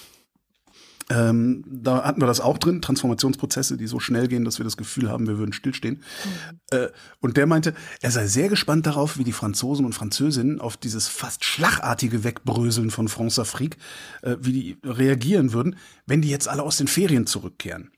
[1.10, 4.76] Ähm, da hatten wir das auch drin, Transformationsprozesse, die so schnell gehen, dass wir das
[4.76, 5.96] Gefühl haben, wir würden stillstehen.
[5.96, 6.78] Mhm.
[6.78, 6.88] Äh,
[7.22, 11.08] und der meinte, er sei sehr gespannt darauf, wie die Franzosen und Französinnen auf dieses
[11.08, 13.78] fast schlagartige Wegbröseln von France Afrique,
[14.22, 17.91] äh, wie die reagieren würden, wenn die jetzt alle aus den Ferien zurückkehren.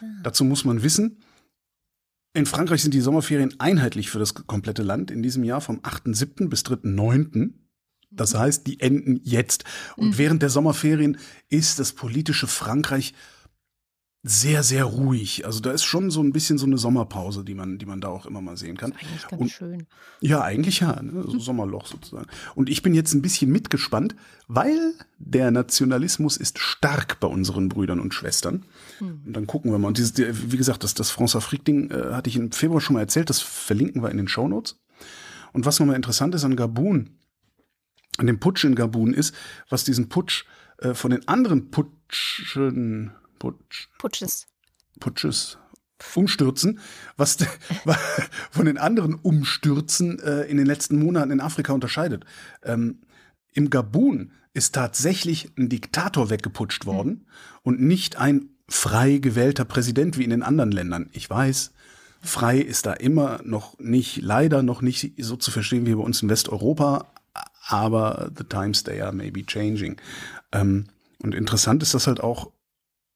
[0.00, 0.22] Mhm.
[0.24, 1.18] Dazu muss man wissen,
[2.34, 6.48] in Frankreich sind die Sommerferien einheitlich für das komplette Land in diesem Jahr vom 8.7.
[6.48, 7.52] bis 3.9.
[8.10, 9.64] Das heißt, die enden jetzt.
[9.96, 10.18] Und mhm.
[10.18, 13.14] während der Sommerferien ist das politische Frankreich
[14.24, 15.46] sehr, sehr ruhig.
[15.46, 18.08] Also da ist schon so ein bisschen so eine Sommerpause, die man, die man da
[18.08, 18.92] auch immer mal sehen kann.
[18.92, 19.86] Eigentlich ganz Und- schön.
[20.20, 21.24] Ja, eigentlich ja, ne?
[21.26, 22.26] so Sommerloch sozusagen.
[22.56, 24.16] Und ich bin jetzt ein bisschen mitgespannt,
[24.48, 28.64] weil der Nationalismus ist stark bei unseren Brüdern und Schwestern.
[29.00, 29.88] Und dann gucken wir mal.
[29.88, 33.30] Und dieses, wie gesagt, das, das France-Afrique-Ding äh, hatte ich im Februar schon mal erzählt,
[33.30, 34.80] das verlinken wir in den Shownotes.
[35.52, 37.10] Und was nochmal interessant ist an Gabun,
[38.18, 39.34] an dem Putsch in Gabun ist,
[39.68, 40.44] was diesen Putsch
[40.78, 44.46] äh, von den anderen Putschen, Putsch, Putsches.
[45.00, 45.58] Putsches
[46.14, 46.78] umstürzen,
[47.16, 47.38] was
[48.50, 52.24] von den anderen Umstürzen äh, in den letzten Monaten in Afrika unterscheidet.
[52.62, 53.00] Ähm,
[53.52, 57.26] Im Gabun ist tatsächlich ein Diktator weggeputscht worden
[57.62, 61.08] und nicht ein frei gewählter Präsident wie in den anderen Ländern.
[61.12, 61.72] Ich weiß,
[62.20, 66.22] frei ist da immer noch nicht, leider noch nicht so zu verstehen wie bei uns
[66.22, 67.06] in Westeuropa,
[67.68, 70.00] aber the times they are maybe changing.
[70.52, 70.86] Ähm,
[71.22, 72.50] und interessant ist das halt auch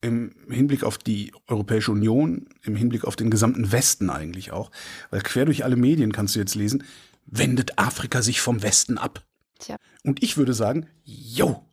[0.03, 4.71] im Hinblick auf die Europäische Union, im Hinblick auf den gesamten Westen eigentlich auch,
[5.11, 6.85] weil quer durch alle Medien kannst du jetzt lesen,
[7.27, 9.25] wendet Afrika sich vom Westen ab.
[9.59, 9.77] Tja.
[10.03, 11.65] Und ich würde sagen, yo.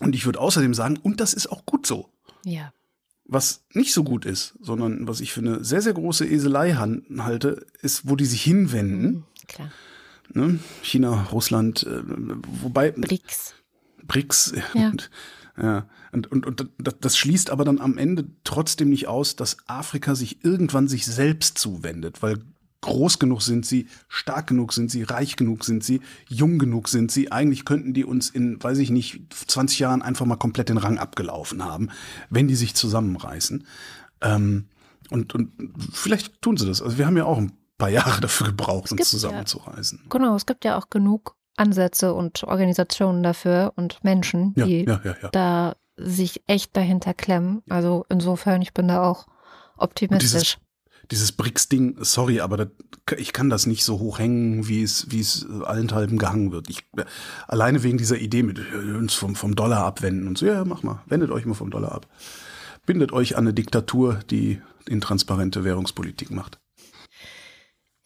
[0.00, 2.08] Und ich würde außerdem sagen, und das ist auch gut so.
[2.44, 2.72] Ja.
[3.26, 7.66] Was nicht so gut ist, sondern was ich für eine sehr, sehr große Eselei halte,
[7.80, 9.02] ist, wo die sich hinwenden.
[9.02, 9.70] Mhm, Klar.
[10.34, 10.58] Ne?
[10.82, 12.02] China, Russland, äh,
[12.62, 13.54] wobei BRICS.
[14.02, 14.54] BRICS.
[14.74, 14.88] Ja.
[14.88, 15.10] Und,
[15.60, 15.86] ja.
[16.12, 20.14] Und, und, und das, das schließt aber dann am Ende trotzdem nicht aus, dass Afrika
[20.14, 22.38] sich irgendwann sich selbst zuwendet, weil
[22.80, 27.10] groß genug sind sie, stark genug sind sie, reich genug sind sie, jung genug sind
[27.10, 27.32] sie.
[27.32, 30.98] Eigentlich könnten die uns in, weiß ich nicht, 20 Jahren einfach mal komplett den Rang
[30.98, 31.88] abgelaufen haben,
[32.28, 33.66] wenn die sich zusammenreißen.
[34.20, 34.66] Ähm,
[35.10, 35.52] und, und
[35.92, 36.82] vielleicht tun sie das.
[36.82, 39.08] Also wir haben ja auch ein paar Jahre dafür gebraucht, uns gibt
[40.02, 40.08] ja-.
[40.10, 45.00] Genau, es gibt ja auch genug Ansätze und Organisationen dafür und Menschen, Ja, die ja,
[45.04, 45.28] ja, ja.
[45.30, 47.62] da sich echt dahinter klemmen.
[47.68, 49.26] Also insofern, ich bin da auch
[49.76, 50.58] optimistisch.
[51.10, 52.68] dieses BRICS-Ding, sorry, aber das,
[53.18, 56.68] ich kann das nicht so hoch hängen, wie es, wie es äh, allenthalben gehangen wird.
[56.68, 57.04] Ich, äh,
[57.46, 60.82] alleine wegen dieser Idee mit äh, uns vom, vom Dollar abwenden und so, ja, mach
[60.82, 62.08] mal, wendet euch mal vom Dollar ab.
[62.86, 66.58] Bindet euch an eine Diktatur, die intransparente Währungspolitik macht.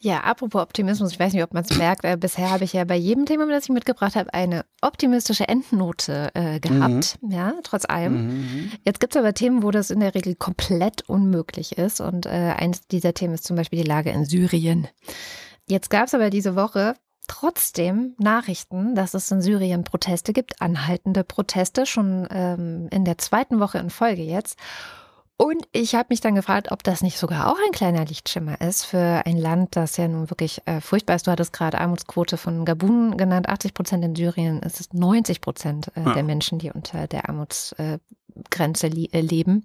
[0.00, 2.84] Ja, apropos Optimismus, ich weiß nicht, ob man es merkt, äh, bisher habe ich ja
[2.84, 8.70] bei jedem Thema, das ich mitgebracht habe, eine optimistische Endnote äh, gehabt, ja, trotz allem.
[8.84, 12.54] Jetzt gibt es aber Themen, wo das in der Regel komplett unmöglich ist und äh,
[12.56, 14.86] eines dieser Themen ist zum Beispiel die Lage in Syrien.
[15.66, 16.94] Jetzt gab es aber diese Woche
[17.26, 23.60] trotzdem Nachrichten, dass es in Syrien Proteste gibt, anhaltende Proteste, schon ähm, in der zweiten
[23.60, 24.58] Woche in Folge jetzt.
[25.40, 28.84] Und ich habe mich dann gefragt, ob das nicht sogar auch ein kleiner Lichtschimmer ist
[28.84, 31.28] für ein Land, das ja nun wirklich äh, furchtbar ist.
[31.28, 33.48] Du hattest gerade Armutsquote von Gabun genannt.
[33.48, 34.60] 80 Prozent in Syrien.
[34.64, 36.14] Es ist 90 Prozent äh, Ja.
[36.14, 39.64] der Menschen, die unter der Armutsgrenze äh, li leben.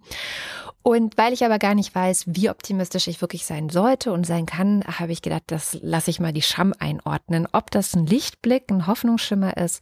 [0.83, 4.45] Und weil ich aber gar nicht weiß, wie optimistisch ich wirklich sein sollte und sein
[4.45, 8.69] kann, habe ich gedacht, das lasse ich mal die Scham einordnen, ob das ein Lichtblick,
[8.69, 9.81] ein Hoffnungsschimmer ist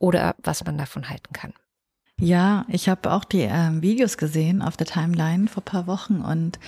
[0.00, 1.52] oder was man davon halten kann.
[2.20, 6.58] Ja, ich habe auch die ähm, Videos gesehen auf der Timeline vor paar Wochen und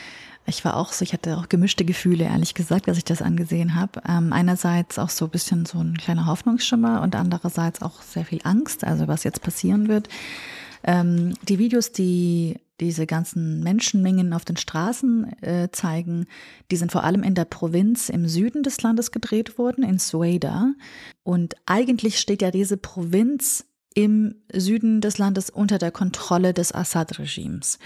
[0.46, 3.74] ich war auch so, ich hatte auch gemischte Gefühle, ehrlich gesagt, als ich das angesehen
[3.74, 4.00] habe.
[4.08, 8.40] Ähm, einerseits auch so ein bisschen so ein kleiner Hoffnungsschimmer und andererseits auch sehr viel
[8.44, 10.08] Angst, also was jetzt passieren wird.
[10.82, 16.26] Ähm, die Videos, die diese ganzen Menschenmengen auf den Straßen äh, zeigen,
[16.70, 20.72] die sind vor allem in der Provinz im Süden des Landes gedreht worden, in Sueda.
[21.22, 27.78] Und eigentlich steht ja diese Provinz im Süden des Landes unter der Kontrolle des Assad-Regimes.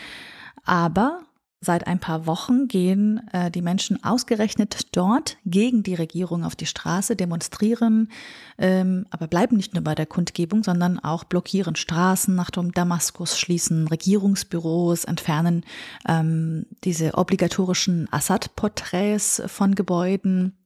[0.65, 1.23] Aber
[1.65, 6.67] seit ein paar Wochen gehen äh, die Menschen ausgerechnet dort gegen die Regierung auf die
[6.67, 8.11] Straße, demonstrieren,
[8.59, 13.89] ähm, aber bleiben nicht nur bei der Kundgebung, sondern auch blockieren Straßen nach Damaskus, schließen
[13.89, 15.65] Regierungsbüros, entfernen
[16.07, 20.59] ähm, diese obligatorischen Assad-Porträts von Gebäuden.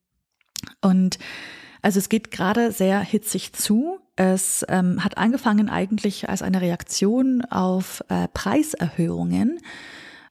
[0.81, 1.19] Und
[1.81, 4.01] also es geht gerade sehr hitzig zu.
[4.21, 9.61] Es ähm, hat angefangen eigentlich als eine Reaktion auf äh, Preiserhöhungen,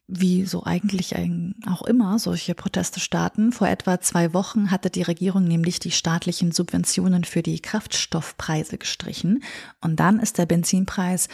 [0.07, 3.53] wie so eigentlich ein, auch immer solche Proteste starten.
[3.53, 9.41] Vor etwa zwei Wochen hatte die Regierung nämlich die staatlichen Subventionen für die Kraftstoffpreise gestrichen.
[9.79, 11.29] Und dann ist der Benzinpreis,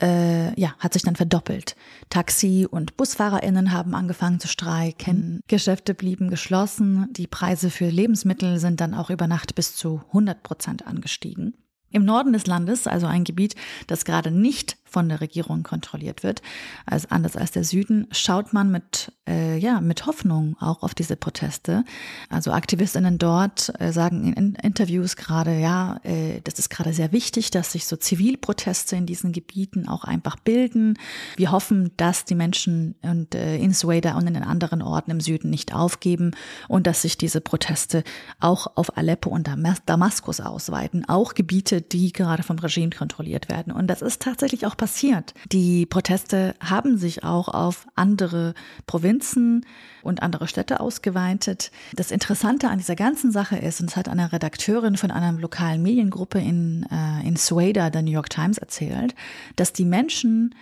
[0.00, 1.76] äh, ja, hat sich dann verdoppelt.
[2.08, 5.42] Taxi- und BusfahrerInnen haben angefangen zu streiken.
[5.46, 7.12] Geschäfte blieben geschlossen.
[7.12, 11.52] Die Preise für Lebensmittel sind dann auch über Nacht bis zu 100 Prozent angestiegen.
[11.90, 13.54] Im Norden des Landes, also ein Gebiet,
[13.86, 16.42] das gerade nicht von der Regierung kontrolliert wird,
[16.86, 21.16] als anders als der Süden, schaut man mit äh, ja mit Hoffnung auch auf diese
[21.16, 21.84] Proteste.
[22.28, 27.50] Also Aktivistinnen dort äh, sagen in Interviews gerade, ja, äh, das ist gerade sehr wichtig,
[27.50, 30.98] dass sich so Zivilproteste in diesen Gebieten auch einfach bilden.
[31.36, 35.20] Wir hoffen, dass die Menschen und äh, in Sueda und in den anderen Orten im
[35.20, 36.32] Süden nicht aufgeben
[36.68, 38.04] und dass sich diese Proteste
[38.40, 39.48] auch auf Aleppo und
[39.86, 43.72] Damaskus ausweiten, auch Gebiete, die gerade vom Regime kontrolliert werden.
[43.72, 45.34] Und das ist tatsächlich auch passiert.
[45.52, 48.54] Die Proteste haben sich auch auf andere
[48.86, 49.66] Provinzen
[50.02, 51.70] und andere Städte ausgeweitet.
[51.94, 55.82] Das Interessante an dieser ganzen Sache ist, und es hat eine Redakteurin von einer lokalen
[55.82, 59.14] Mediengruppe in, äh, in Sueda der New York Times erzählt,
[59.56, 60.54] dass die Menschen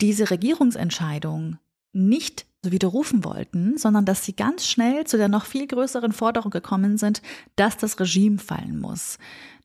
[0.00, 1.58] diese Regierungsentscheidung
[1.92, 6.98] nicht widerrufen wollten, sondern dass sie ganz schnell zu der noch viel größeren Forderung gekommen
[6.98, 7.22] sind,
[7.56, 9.18] dass das Regime fallen muss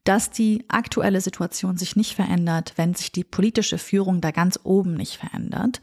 [0.06, 4.94] dass die aktuelle Situation sich nicht verändert, wenn sich die politische Führung da ganz oben
[4.94, 5.82] nicht verändert.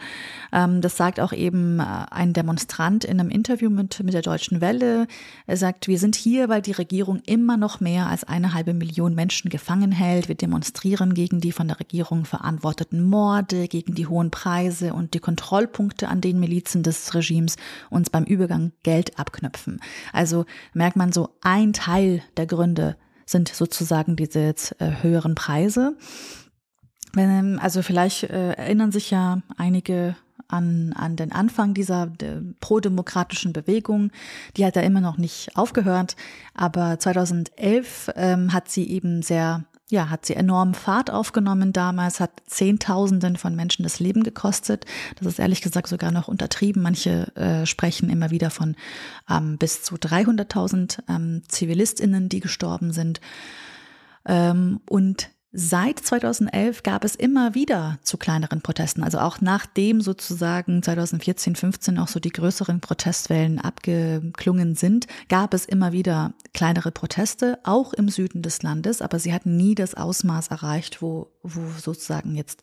[0.53, 4.61] Ähm, das sagt auch eben äh, ein Demonstrant in einem Interview mit, mit der Deutschen
[4.61, 5.09] Welle.
[5.47, 9.15] Er sagt, wir sind hier, weil die Regierung immer noch mehr als eine halbe Million
[9.15, 10.29] Menschen gefangen hält.
[10.29, 15.21] Wir demonstrieren gegen die von der Regierung verantworteten Morde, gegen die hohen Preise und die
[15.21, 17.57] Kontrollpunkte, an den Milizen des Regimes
[17.91, 19.81] uns beim Übergang Geld abknüpfen.
[20.13, 20.45] Also
[20.75, 22.97] merkt man so ein Teil der Gründe,
[23.33, 25.97] sind sozusagen diese jetzt, äh, höheren Preise.
[27.15, 30.17] Wenn, also vielleicht äh, erinnern sich ja einige
[30.49, 32.13] an, an den Anfang dieser
[32.61, 34.11] pro-demokratischen Bewegung.
[34.57, 36.17] Die hat ja immer noch nicht aufgehört,
[36.55, 42.31] aber 2011 ähm, hat sie eben sehr ja, hat sie enorm Fahrt aufgenommen damals, hat
[42.47, 44.87] Zehntausenden von Menschen das Leben gekostet.
[45.19, 46.83] Das ist ehrlich gesagt sogar noch untertrieben.
[46.83, 48.75] Manche äh, sprechen immer wieder von
[49.31, 53.21] ähm, bis zu 300.000 ähm, ZivilistInnen, die gestorben sind.
[54.25, 60.83] Ähm, und Seit 2011 gab es immer wieder zu kleineren Protesten, also auch nachdem sozusagen
[60.83, 67.59] 2014, 15 auch so die größeren Protestwellen abgeklungen sind, gab es immer wieder kleinere Proteste,
[67.65, 72.35] auch im Süden des Landes, aber sie hatten nie das Ausmaß erreicht, wo, wo sozusagen
[72.35, 72.63] jetzt,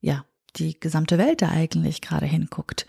[0.00, 2.86] ja, die gesamte Welt da eigentlich gerade hinguckt.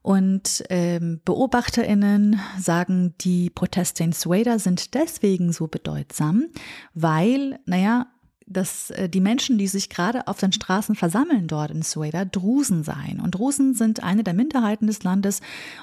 [0.00, 6.46] Und ähm, BeobachterInnen sagen, die Proteste in Sueda sind deswegen so bedeutsam,
[6.94, 8.06] weil, naja,
[8.46, 12.84] dass äh, die Menschen, die sich gerade auf den Straßen versammeln dort in Sueda, Drusen
[12.84, 13.20] seien.
[13.20, 15.40] Und Drusen sind eine der Minderheiten des Landes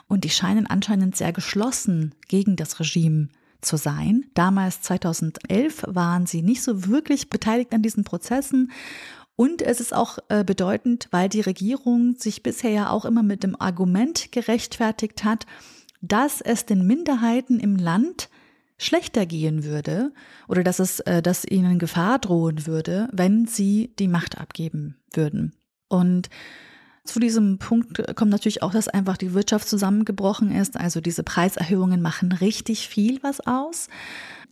[0.07, 3.30] und die scheinen anscheinend sehr geschlossen gegen das Regime
[3.61, 4.26] zu sein.
[4.34, 8.72] Damals 2011 waren sie nicht so wirklich beteiligt an diesen Prozessen.
[9.36, 13.43] Und es ist auch äh, bedeutend, weil die Regierung sich bisher ja auch immer mit
[13.43, 15.45] dem Argument gerechtfertigt hat,
[16.01, 18.30] dass es den Minderheiten im Land
[18.78, 20.12] schlechter gehen würde
[20.48, 25.54] oder dass es, äh, dass ihnen Gefahr drohen würde, wenn sie die Macht abgeben würden.
[25.90, 26.30] Und
[27.06, 30.78] zu diesem Punkt kommt natürlich auch, dass einfach die Wirtschaft zusammengebrochen ist.
[30.78, 33.90] Also diese Preiserhöhungen machen richtig viel was aus.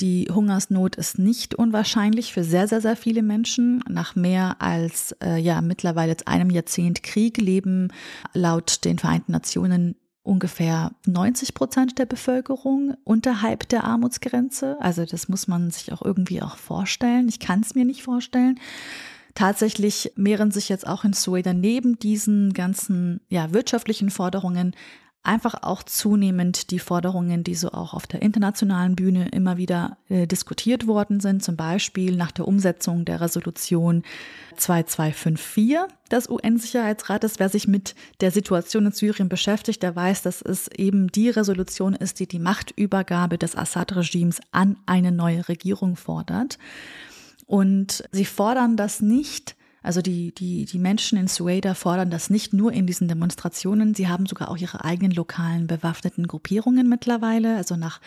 [0.02, 3.82] Die Hungersnot ist nicht unwahrscheinlich für sehr, sehr, sehr viele Menschen.
[3.88, 7.88] Nach mehr als äh, ja mittlerweile jetzt einem Jahrzehnt Krieg leben
[8.34, 14.78] laut den Vereinten Nationen ungefähr 90 Prozent der Bevölkerung unterhalb der Armutsgrenze.
[14.80, 17.28] Also das muss man sich auch irgendwie auch vorstellen.
[17.28, 18.60] Ich kann es mir nicht vorstellen.
[19.34, 24.76] Tatsächlich mehren sich jetzt auch in Sueda neben diesen ganzen ja, wirtschaftlichen Forderungen
[25.24, 30.26] einfach auch zunehmend die Forderungen, die so auch auf der internationalen Bühne immer wieder äh,
[30.26, 34.04] diskutiert worden sind, zum Beispiel nach der Umsetzung der Resolution
[34.58, 35.78] 2254
[36.10, 37.40] des UN-Sicherheitsrates.
[37.40, 41.94] Wer sich mit der Situation in Syrien beschäftigt, der weiß, dass es eben die Resolution
[41.94, 46.58] ist, die die Machtübergabe des Assad-Regimes an eine neue Regierung fordert.
[47.46, 52.54] Und sie fordern das nicht, also die, die, die Menschen in Sueda fordern das nicht
[52.54, 57.56] nur in diesen Demonstrationen, sie haben sogar auch ihre eigenen lokalen bewaffneten Gruppierungen mittlerweile.
[57.58, 58.00] Also nach,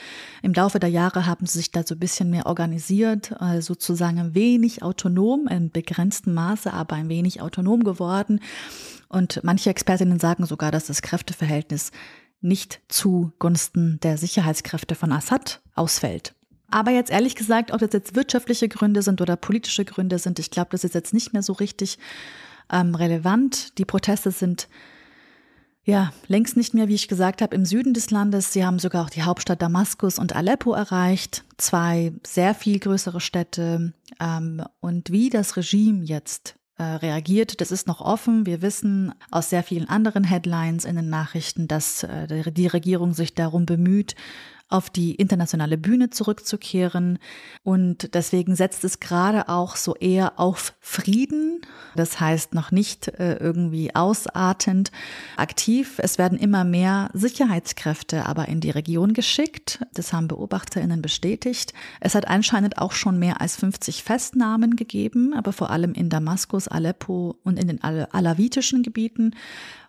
[0.42, 4.18] im Laufe der Jahre haben sie sich da so ein bisschen mehr organisiert, äh, sozusagen
[4.18, 8.40] ein wenig autonom, in begrenztem Maße, aber ein wenig autonom geworden.
[9.08, 11.90] Und manche Expertinnen sagen sogar, dass das Kräfteverhältnis
[12.40, 16.34] nicht zugunsten der Sicherheitskräfte von Assad ausfällt.
[16.74, 20.50] Aber jetzt ehrlich gesagt, ob das jetzt wirtschaftliche Gründe sind oder politische Gründe sind, ich
[20.50, 22.00] glaube, das ist jetzt nicht mehr so richtig
[22.68, 23.78] ähm, relevant.
[23.78, 24.68] Die Proteste sind
[25.84, 28.52] ja längst nicht mehr, wie ich gesagt habe, im Süden des Landes.
[28.52, 33.92] Sie haben sogar auch die Hauptstadt Damaskus und Aleppo erreicht, zwei sehr viel größere Städte.
[34.18, 37.60] Ähm, und wie das Regime jetzt äh, reagiert.
[37.60, 38.46] Das ist noch offen.
[38.46, 43.32] Wir wissen aus sehr vielen anderen Headlines in den Nachrichten, dass äh, die Regierung sich
[43.36, 44.16] darum bemüht,
[44.68, 47.18] auf die internationale Bühne zurückzukehren.
[47.62, 51.60] Und deswegen setzt es gerade auch so eher auf Frieden.
[51.94, 54.90] Das heißt noch nicht äh, irgendwie ausartend
[55.36, 55.98] aktiv.
[55.98, 59.84] Es werden immer mehr Sicherheitskräfte aber in die Region geschickt.
[59.94, 61.72] Das haben BeobachterInnen bestätigt.
[62.00, 66.68] Es hat anscheinend auch schon mehr als 50 Festnahmen gegeben, aber vor allem in Damaskus,
[66.68, 69.34] Aleppo und in den alawitischen Gebieten.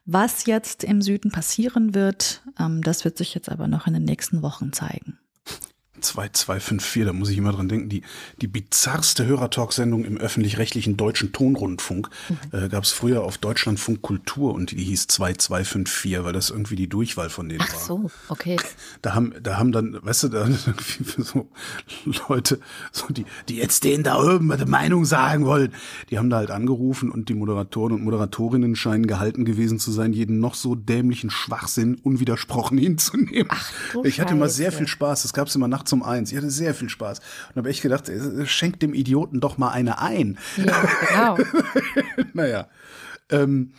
[0.05, 4.03] Was jetzt im Süden passieren wird, ähm, das wird sich jetzt aber noch in den
[4.03, 5.17] nächsten Wochen zeigen.
[6.05, 8.01] 2254, da muss ich immer dran denken, die,
[8.41, 12.57] die bizarrste Hörertalk-Sendung im öffentlich-rechtlichen deutschen Tonrundfunk mhm.
[12.57, 16.87] äh, gab es früher auf Deutschlandfunk Kultur und die hieß 2254, weil das irgendwie die
[16.87, 17.79] Durchwahl von denen Ach war.
[17.81, 18.57] Ach so, okay.
[19.01, 20.47] Da haben, da haben dann, weißt du, da
[21.17, 21.49] so
[22.27, 22.59] Leute,
[22.91, 25.73] so die, die jetzt denen da oben eine Meinung sagen wollen,
[26.09, 30.13] die haben da halt angerufen und die Moderatoren und Moderatorinnen scheinen gehalten gewesen zu sein,
[30.13, 33.47] jeden noch so dämlichen Schwachsinn unwidersprochen hinzunehmen.
[33.49, 33.71] Ach,
[34.03, 36.31] ich hatte immer sehr viel Spaß, das gab es immer nachts um eins.
[36.31, 37.19] Ich hatte sehr viel Spaß.
[37.49, 38.11] Und habe echt gedacht,
[38.45, 40.37] schenkt dem Idioten doch mal eine ein.
[40.57, 41.37] Ja, genau.
[42.33, 42.67] naja.
[43.29, 43.71] Ähm,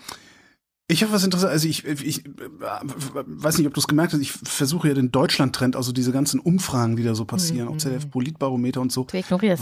[0.88, 4.20] ich habe was Interessantes, also ich, ich äh, weiß nicht, ob du es gemerkt hast,
[4.20, 7.74] ich versuche ja den Deutschland-Trend, also diese ganzen Umfragen, die da so passieren, mhm.
[7.74, 9.04] auch ZDF Politbarometer und so,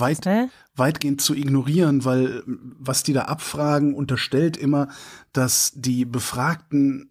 [0.01, 0.51] weit, ne?
[0.77, 4.89] weitgehend zu ignorieren, weil was die da abfragen, unterstellt immer,
[5.33, 7.11] dass die Befragten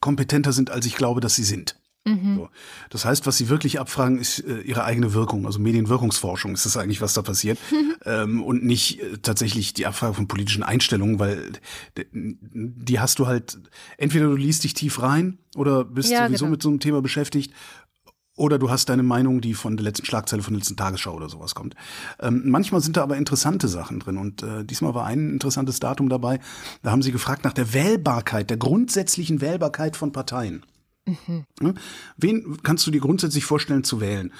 [0.00, 1.76] kompetenter sind, als ich glaube, dass sie sind.
[2.04, 2.36] Mhm.
[2.36, 2.48] So.
[2.90, 6.76] Das heißt, was sie wirklich abfragen, ist äh, ihre eigene Wirkung, also Medienwirkungsforschung ist das
[6.76, 7.58] eigentlich, was da passiert.
[8.06, 11.52] Ähm, und nicht äh, tatsächlich die Abfrage von politischen Einstellungen, weil
[12.12, 13.58] die hast du halt,
[13.96, 16.50] entweder du liest dich tief rein oder bist ja, sowieso genau.
[16.50, 17.54] mit so einem Thema beschäftigt
[18.36, 21.28] oder du hast deine Meinung, die von der letzten Schlagzeile von der letzten Tagesschau oder
[21.28, 21.76] sowas kommt.
[22.20, 26.08] Ähm, manchmal sind da aber interessante Sachen drin und äh, diesmal war ein interessantes Datum
[26.08, 26.40] dabei.
[26.82, 30.62] Da haben sie gefragt nach der Wählbarkeit, der grundsätzlichen Wählbarkeit von Parteien.
[31.06, 31.44] Mhm.
[32.16, 34.32] Wen kannst du dir grundsätzlich vorstellen zu wählen?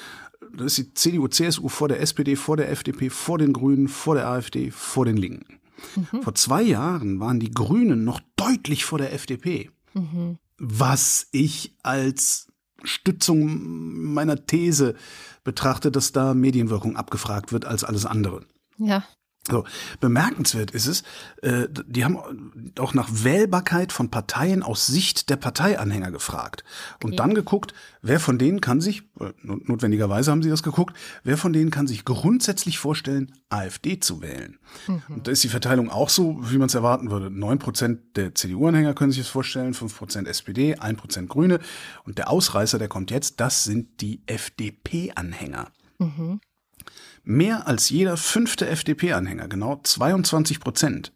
[0.57, 4.15] Das ist die CDU, CSU vor der SPD, vor der FDP, vor den Grünen, vor
[4.15, 5.59] der AfD, vor den Linken.
[5.97, 6.23] Mhm.
[6.23, 9.71] Vor zwei Jahren waren die Grünen noch deutlich vor der FDP.
[9.95, 10.39] Mhm.
[10.59, 12.49] Was ich als
[12.85, 14.95] Stützung meiner These
[15.43, 18.45] betrachte, dass da Medienwirkung abgefragt wird als alles andere.
[18.79, 19.05] Ja.
[19.51, 19.65] So,
[20.01, 21.03] bemerkenswert ist es,
[21.43, 22.19] äh, die haben
[22.79, 26.65] auch nach Wählbarkeit von Parteien aus Sicht der Parteianhänger gefragt.
[27.03, 27.17] Und okay.
[27.17, 29.03] dann geguckt, wer von denen kann sich,
[29.43, 34.59] notwendigerweise haben sie das geguckt, wer von denen kann sich grundsätzlich vorstellen, AfD zu wählen.
[34.87, 35.03] Mhm.
[35.09, 37.31] Und da ist die Verteilung auch so, wie man es erwarten würde.
[37.31, 41.61] Neun Prozent der CDU-Anhänger können sich das vorstellen, fünf Prozent SPD, ein Prozent Grüne.
[42.05, 45.69] Und der Ausreißer, der kommt jetzt, das sind die FDP-Anhänger.
[45.99, 46.41] Mhm.
[47.25, 51.13] Mehr als jeder fünfte FDP-Anhänger, genau 22 Prozent,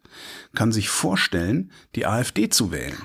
[0.55, 2.97] kann sich vorstellen, die AfD zu wählen.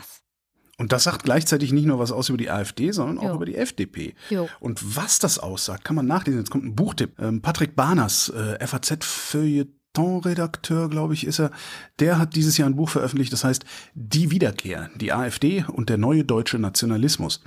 [0.79, 3.35] Und das sagt gleichzeitig nicht nur was aus über die AfD, sondern auch jo.
[3.35, 4.15] über die FDP.
[4.31, 4.49] Jo.
[4.59, 6.41] Und was das aussagt, kann man nachlesen.
[6.41, 7.19] Jetzt kommt ein Buchtipp.
[7.21, 11.51] Ähm, Patrick Barners, äh, FAZ-Feuilleton Feuilleton-Redakteur, glaube ich, ist er.
[11.99, 13.65] Der hat dieses Jahr ein Buch veröffentlicht, das heißt
[13.95, 17.43] Die Wiederkehr, die AfD und der neue deutsche Nationalismus.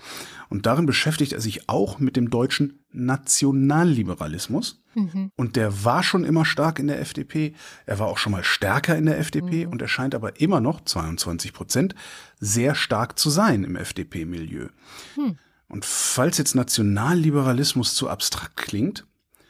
[0.49, 4.81] Und darin beschäftigt er sich auch mit dem deutschen Nationalliberalismus.
[4.95, 5.31] Mhm.
[5.35, 7.53] Und der war schon immer stark in der FDP.
[7.85, 9.71] Er war auch schon mal stärker in der FDP mhm.
[9.73, 11.95] und er scheint aber immer noch, 22 Prozent,
[12.39, 14.69] sehr stark zu sein im FDP-Milieu.
[15.17, 15.37] Mhm.
[15.67, 19.05] Und falls jetzt Nationalliberalismus zu abstrakt klingt,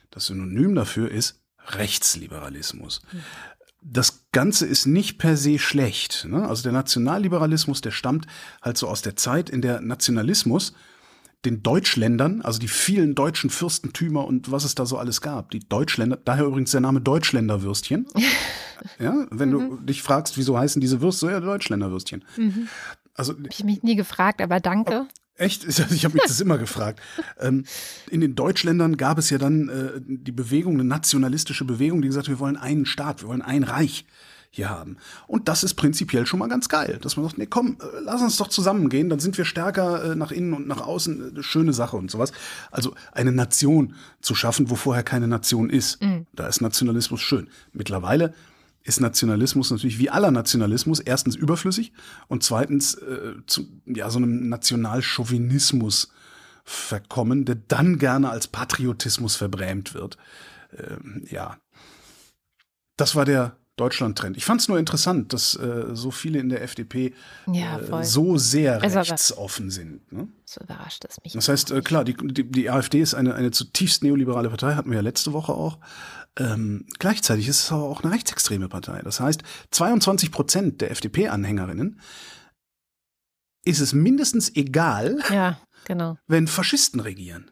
[0.10, 3.02] das Synonym dafür ist Rechtsliberalismus.
[3.82, 6.26] Das Ganze ist nicht per se schlecht.
[6.30, 6.48] Ne?
[6.48, 8.26] Also der Nationalliberalismus, der stammt
[8.62, 10.74] halt so aus der Zeit, in der Nationalismus
[11.46, 15.60] den Deutschländern, also die vielen deutschen Fürstentümer und was es da so alles gab, die
[15.60, 18.08] Deutschländer, daher übrigens der Name Deutschländerwürstchen.
[19.00, 19.70] ja, wenn mhm.
[19.70, 22.26] du dich fragst, wieso heißen diese Würste, so ja, Deutschländerwürstchen.
[22.38, 22.68] Mhm.
[23.14, 25.08] Also, Hab ich mich nie gefragt, aber danke.
[25.38, 25.66] Echt?
[25.66, 27.00] Ich habe mich das immer gefragt.
[27.40, 27.66] Ähm,
[28.10, 32.28] in den Deutschländern gab es ja dann äh, die Bewegung, eine nationalistische Bewegung, die gesagt
[32.28, 34.06] hat, wir wollen einen Staat, wir wollen ein Reich
[34.50, 34.98] hier haben.
[35.28, 38.22] Und das ist prinzipiell schon mal ganz geil, dass man sagt, nee, komm, äh, lass
[38.22, 41.74] uns doch zusammengehen, dann sind wir stärker äh, nach innen und nach außen, eine schöne
[41.74, 42.32] Sache und sowas.
[42.72, 46.02] Also eine Nation zu schaffen, wo vorher keine Nation ist.
[46.02, 46.26] Mhm.
[46.34, 47.48] Da ist Nationalismus schön.
[47.74, 48.34] Mittlerweile
[48.88, 51.92] ist Nationalismus natürlich wie aller Nationalismus erstens überflüssig
[52.30, 56.10] und zweitens äh, zu ja, so einem Nationalchauvinismus
[56.64, 60.18] verkommen, der dann gerne als Patriotismus verbrämt wird.
[60.78, 61.58] Ähm, ja.
[62.96, 64.38] Das war der Deutschland-Trend.
[64.38, 67.14] Ich fand es nur interessant, dass äh, so viele in der FDP
[67.46, 70.12] ja, äh, so sehr also, rechtsoffen sind.
[70.12, 70.30] Ne?
[70.46, 71.34] So überrascht es mich.
[71.34, 74.90] Das heißt, äh, klar, die, die, die AfD ist eine, eine zutiefst neoliberale Partei, hatten
[74.90, 75.78] wir ja letzte Woche auch.
[76.38, 79.02] Ähm, gleichzeitig ist es aber auch eine rechtsextreme Partei.
[79.04, 82.00] Das heißt, 22 Prozent der FDP-Anhängerinnen
[83.64, 86.18] ist es mindestens egal, ja, genau.
[86.28, 87.52] wenn Faschisten regieren.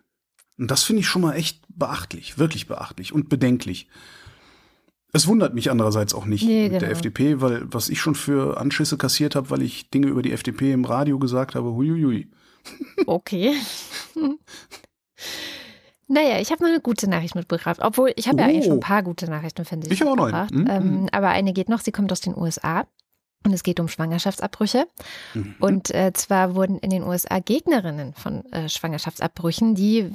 [0.58, 3.90] Und das finde ich schon mal echt beachtlich, wirklich beachtlich und bedenklich.
[5.12, 6.92] Es wundert mich andererseits auch nicht Nee, mit der genau.
[6.92, 10.72] FDP, weil was ich schon für Anschüsse kassiert habe, weil ich Dinge über die FDP
[10.72, 12.30] im Radio gesagt habe, huiuiui.
[13.06, 13.56] Okay.
[16.08, 17.80] Naja, ich habe noch eine gute Nachricht mitgebracht.
[17.82, 18.70] Obwohl, ich habe ja eigentlich Oh.
[18.70, 19.94] schon ein paar gute Nachrichten, finde ich.
[19.94, 20.50] Ich auch noch.
[20.52, 20.68] Mhm.
[20.70, 22.86] Ähm, aber eine geht noch, sie kommt aus den USA.
[23.44, 24.88] Und es geht um Schwangerschaftsabbrüche.
[25.36, 25.56] Mhm.
[25.60, 30.10] Und äh, zwar wurden in den USA Gegnerinnen von äh, Schwangerschaftsabbrüchen, die,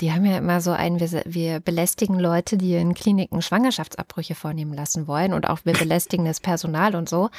[0.00, 4.74] die haben ja immer so einen, wir, wir belästigen Leute, die in Kliniken Schwangerschaftsabbrüche vornehmen
[4.74, 7.30] lassen wollen und auch wir belästigen das Personal und so.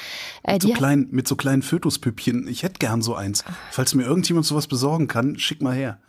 [0.41, 2.47] Äh, Mit so, die, klein, mit so kleinen Fötuspüppchen.
[2.47, 3.43] Ich hätte gern so eins.
[3.69, 5.99] Falls mir irgendjemand sowas besorgen kann, schick mal her.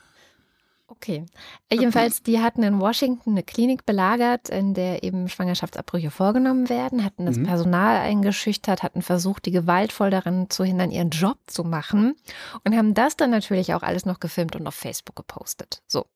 [0.90, 1.24] Okay.
[1.72, 7.26] Jedenfalls, die hatten in Washington eine Klinik belagert, in der eben Schwangerschaftsabbrüche vorgenommen werden, hatten
[7.26, 7.44] das Mhm.
[7.44, 12.16] Personal eingeschüchtert, hatten versucht, die gewaltvoll daran zu hindern, ihren Job zu machen
[12.64, 15.80] und haben das dann natürlich auch alles noch gefilmt und auf Facebook gepostet.
[15.86, 16.06] So.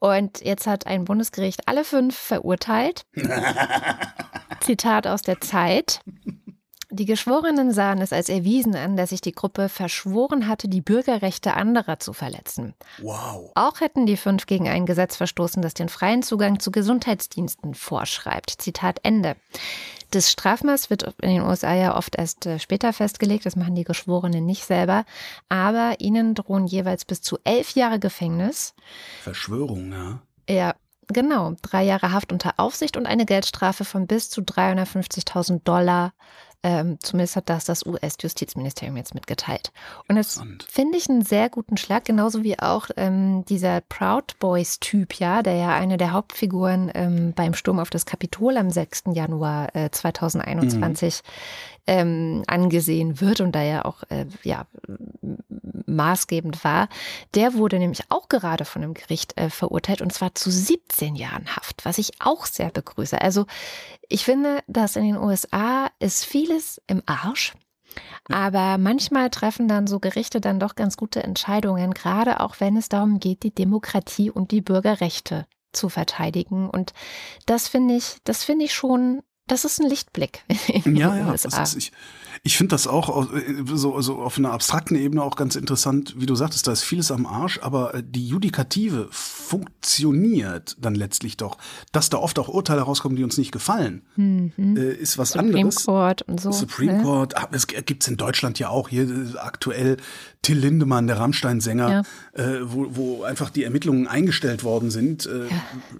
[0.00, 3.04] Und jetzt hat ein Bundesgericht alle fünf verurteilt.
[4.60, 6.00] Zitat aus der Zeit.
[6.92, 11.54] Die Geschworenen sahen es als erwiesen an, dass sich die Gruppe verschworen hatte, die Bürgerrechte
[11.54, 12.74] anderer zu verletzen.
[13.00, 13.52] Wow.
[13.54, 18.50] Auch hätten die fünf gegen ein Gesetz verstoßen, das den freien Zugang zu Gesundheitsdiensten vorschreibt.
[18.50, 19.36] Zitat Ende.
[20.10, 23.84] Das Strafmaß wird in den USA ja oft erst äh, später festgelegt, das machen die
[23.84, 25.04] Geschworenen nicht selber,
[25.48, 28.74] aber ihnen drohen jeweils bis zu elf Jahre Gefängnis.
[29.22, 30.20] Verschwörung, ja.
[30.48, 30.74] Ja,
[31.06, 36.12] genau, drei Jahre Haft unter Aufsicht und eine Geldstrafe von bis zu 350.000 Dollar.
[36.62, 39.72] Ähm, zumindest hat das das US-Justizministerium jetzt mitgeteilt.
[40.08, 45.14] Und das finde ich einen sehr guten Schlag, genauso wie auch ähm, dieser Proud Boys-Typ,
[45.14, 49.04] ja, der ja eine der Hauptfiguren ähm, beim Sturm auf das Kapitol am 6.
[49.14, 51.22] Januar äh, 2021
[51.90, 54.64] ähm, angesehen wird und da ja auch äh, ja,
[55.86, 56.88] maßgebend war,
[57.34, 61.56] der wurde nämlich auch gerade von einem Gericht äh, verurteilt und zwar zu 17 Jahren
[61.56, 63.20] Haft, was ich auch sehr begrüße.
[63.20, 63.46] Also
[64.08, 67.54] ich finde, dass in den USA ist vieles im Arsch.
[68.30, 72.88] Aber manchmal treffen dann so Gerichte dann doch ganz gute Entscheidungen, gerade auch wenn es
[72.88, 76.70] darum geht, die Demokratie und die Bürgerrechte zu verteidigen.
[76.70, 76.92] Und
[77.46, 81.32] das finde ich, das finde ich schon, das ist ein Lichtblick in den Ja, ja.
[81.32, 81.92] Ist, ich
[82.42, 86.14] ich finde das auch au- äh, so, so auf einer abstrakten Ebene auch ganz interessant,
[86.18, 91.36] wie du sagtest, da ist vieles am Arsch, aber äh, die Judikative funktioniert dann letztlich
[91.36, 91.58] doch.
[91.92, 94.52] Dass da oft auch Urteile rauskommen, die uns nicht gefallen, Mhm.
[94.76, 95.84] äh, ist was Supreme anderes.
[95.86, 96.52] Court und so.
[96.52, 97.02] Supreme ne?
[97.02, 99.06] Court, ah, es gibt's in Deutschland ja auch hier
[99.42, 99.96] aktuell
[100.42, 105.46] Till Lindemann, der Rammstein-Sänger, äh, wo, wo einfach die Ermittlungen eingestellt worden sind, äh,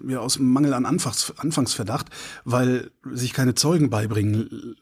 [0.07, 0.19] ja.
[0.19, 2.07] aus Mangel an Anfangs, Anfangsverdacht,
[2.45, 4.75] weil sich keine Zeugen beibringen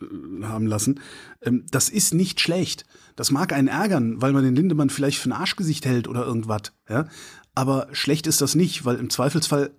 [0.43, 1.01] haben lassen.
[1.41, 2.85] Ähm, das ist nicht schlecht.
[3.15, 6.73] Das mag einen ärgern, weil man den Lindemann vielleicht für ein Arschgesicht hält oder irgendwas.
[6.89, 7.07] Ja?
[7.55, 9.71] Aber schlecht ist das nicht, weil im Zweifelsfall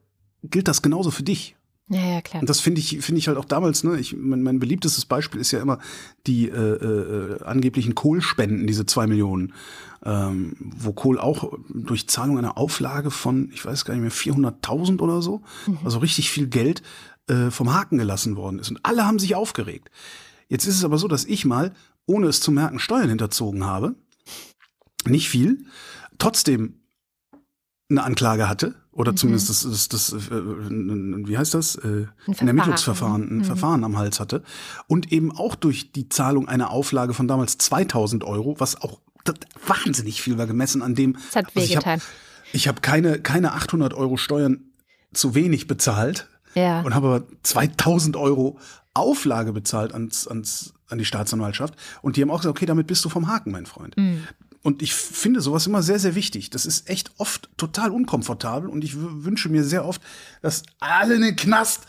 [0.42, 1.56] gilt das genauso für dich.
[1.92, 2.40] Ja, ja, klar.
[2.40, 5.40] Und das finde ich, finde ich halt auch damals, ne, ich, mein, mein beliebtestes Beispiel
[5.40, 5.80] ist ja immer
[6.28, 9.54] die äh, äh, angeblichen Kohlspenden, diese zwei Millionen,
[10.04, 15.00] ähm, wo Kohl auch durch Zahlung einer Auflage von, ich weiß gar nicht mehr, 400.000
[15.00, 15.42] oder so,
[15.84, 16.82] also richtig viel Geld
[17.26, 18.70] äh, vom Haken gelassen worden ist.
[18.70, 19.90] Und alle haben sich aufgeregt.
[20.50, 21.72] Jetzt ist es aber so, dass ich mal,
[22.04, 23.94] ohne es zu merken, Steuern hinterzogen habe.
[25.06, 25.64] Nicht viel.
[26.18, 26.74] Trotzdem
[27.88, 31.78] eine Anklage hatte oder zumindest das, das, das äh, n- n- wie heißt das, äh,
[31.88, 32.48] ein, Verfahren.
[32.48, 33.44] Ermittlungsverfahren, ein Mhm.
[33.44, 34.42] Verfahren am Hals hatte
[34.86, 39.36] und eben auch durch die Zahlung einer Auflage von damals 2000 Euro, was auch das
[39.66, 41.16] wahnsinnig viel war gemessen an dem.
[41.28, 42.00] Es hat also ich habe
[42.54, 44.64] hab keine keine 800 Euro Steuern
[45.12, 46.82] zu wenig bezahlt Ja.
[46.82, 48.58] und habe aber 2000 Euro
[48.94, 51.74] Auflage bezahlt ans, ans, an die Staatsanwaltschaft.
[52.02, 53.96] Und die haben auch gesagt, okay, damit bist du vom Haken, mein Freund.
[53.96, 54.26] Mhm.
[54.62, 56.50] Und ich finde sowas immer sehr, sehr wichtig.
[56.50, 60.02] Das ist echt oft total unkomfortabel und ich wünsche mir sehr oft,
[60.42, 61.86] dass alle in den Knast,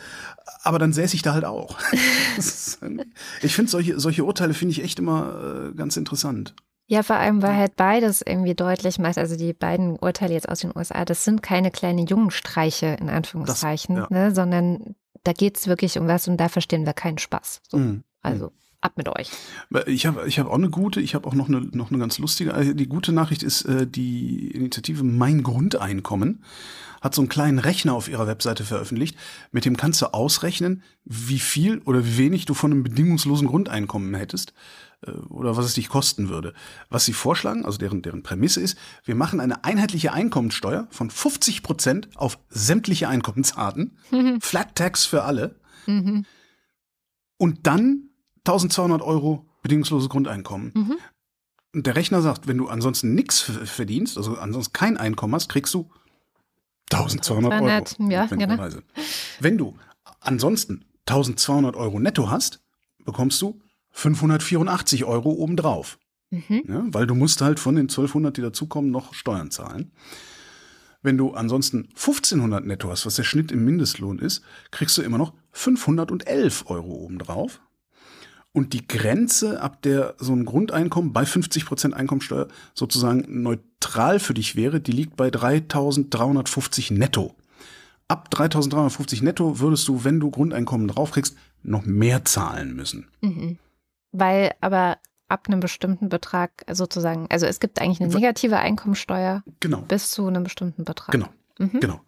[0.64, 1.78] aber dann säße ich da halt auch.
[2.38, 2.80] Das ist
[3.42, 6.56] ich finde solche, solche Urteile finde ich echt immer äh, ganz interessant.
[6.88, 10.60] Ja, vor allem, weil halt beides irgendwie deutlich macht, also die beiden Urteile jetzt aus
[10.60, 14.08] den USA, das sind keine kleinen Jungenstreiche in Anführungszeichen, ja.
[14.10, 17.62] ne, sondern da geht es wirklich um was und da verstehen wir keinen Spaß.
[17.68, 18.04] So, Mhm.
[18.24, 18.52] Also
[18.82, 19.30] ab mit euch.
[19.86, 22.18] Ich habe ich hab auch eine gute, ich habe auch noch eine, noch eine ganz
[22.18, 22.54] lustige.
[22.54, 26.44] Also Die gute Nachricht ist, äh, die Initiative Mein Grundeinkommen
[27.02, 29.18] hat so einen kleinen Rechner auf ihrer Webseite veröffentlicht.
[29.52, 34.14] Mit dem kannst du ausrechnen, wie viel oder wie wenig du von einem bedingungslosen Grundeinkommen
[34.14, 34.54] hättest äh,
[35.30, 36.54] oder was es dich kosten würde.
[36.90, 41.64] Was sie vorschlagen, also deren, deren Prämisse ist, wir machen eine einheitliche Einkommenssteuer von 50
[41.64, 43.98] Prozent auf sämtliche Einkommensarten,
[44.42, 46.26] Flat Tax für alle Mhm.
[47.38, 48.10] und dann
[48.46, 50.72] 1200 Euro bedingungsloses Grundeinkommen.
[50.76, 50.98] Mhm.
[51.74, 55.74] Und der Rechner sagt, wenn du ansonsten nichts verdienst, also ansonsten kein Einkommen hast, kriegst
[55.74, 55.90] du
[56.92, 57.84] 1200 Euro.
[57.84, 58.68] 200, ja, genau.
[59.40, 59.76] Wenn du
[60.20, 62.62] ansonsten 1200 Euro netto hast,
[63.06, 63.60] bekommst du
[63.92, 66.00] 584 Euro obendrauf.
[66.30, 66.64] Mhm.
[66.68, 69.92] Ja, weil du musst halt von den 1200, die dazukommen, noch Steuern zahlen.
[71.04, 75.18] Wenn du ansonsten 1500 netto hast, was der Schnitt im Mindestlohn ist, kriegst du immer
[75.18, 77.60] noch 511 Euro obendrauf.
[78.54, 84.56] Und die Grenze, ab der so ein Grundeinkommen bei 50% Einkommensteuer sozusagen neutral für dich
[84.56, 87.34] wäre, die liegt bei 3350 netto.
[88.10, 93.08] Ab 3350 netto würdest du, wenn du Grundeinkommen draufkriegst, noch mehr zahlen müssen.
[93.22, 93.58] Mhm.
[94.12, 94.98] Weil aber
[95.30, 99.82] ab einem bestimmten Betrag sozusagen, also es gibt eigentlich eine negative Einkommensteuer Genau.
[99.82, 101.12] bis zu einem bestimmten Betrag.
[101.12, 101.30] Genau.
[101.58, 101.80] Mhm.
[101.80, 102.02] Genau.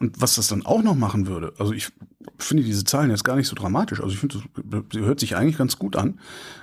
[0.00, 1.92] Und was das dann auch noch machen würde, also ich
[2.38, 4.42] finde diese Zahlen jetzt gar nicht so dramatisch, also ich finde,
[4.92, 6.18] sie hört sich eigentlich ganz gut an.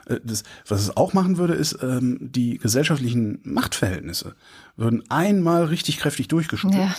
[0.07, 4.35] Äh, Das, was es auch machen würde, ist, ähm, die gesellschaftlichen Machtverhältnisse
[4.75, 6.81] würden einmal richtig kräftig durchgeschüttelt.
[6.81, 6.95] Ja.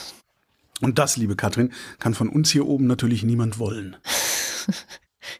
[0.80, 3.96] Und das, liebe Katrin, kann von uns hier oben natürlich niemand wollen.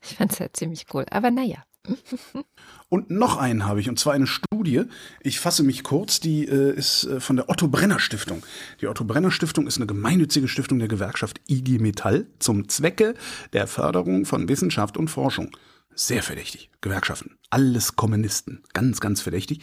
[0.03, 1.05] Ich fand es ja ziemlich cool.
[1.11, 1.59] Aber naja.
[2.89, 4.83] Und noch einen habe ich, und zwar eine Studie.
[5.21, 8.45] Ich fasse mich kurz, die äh, ist äh, von der Otto Brenner Stiftung.
[8.81, 13.15] Die Otto Brenner Stiftung ist eine gemeinnützige Stiftung der Gewerkschaft IG Metall zum Zwecke
[13.53, 15.51] der Förderung von Wissenschaft und Forschung.
[15.95, 16.71] Sehr verdächtig.
[16.81, 17.37] Gewerkschaften.
[17.51, 18.63] Alles Kommunisten.
[18.73, 19.61] Ganz, ganz verdächtig.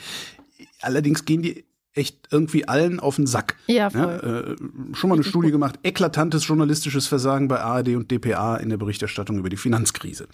[0.82, 3.56] Allerdings gehen die echt irgendwie allen auf den Sack.
[3.68, 4.58] Ja, voll.
[4.58, 5.80] äh, schon mal eine Studie gemacht.
[5.84, 10.28] Eklatantes journalistisches Versagen bei ARD und dPA in der Berichterstattung über die Finanzkrise.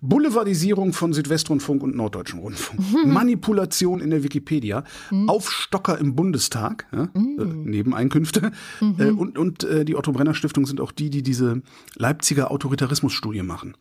[0.00, 2.80] Boulevardisierung von Südwestrundfunk und Norddeutschen Rundfunk.
[3.06, 4.84] Manipulation in der Wikipedia.
[5.26, 6.86] Aufstocker im Bundestag.
[6.92, 8.52] Ja, äh, Nebeneinkünfte.
[8.98, 11.62] Äh, und und äh, die Otto Brenner Stiftung sind auch die, die diese
[11.96, 13.74] Leipziger Autoritarismusstudie machen.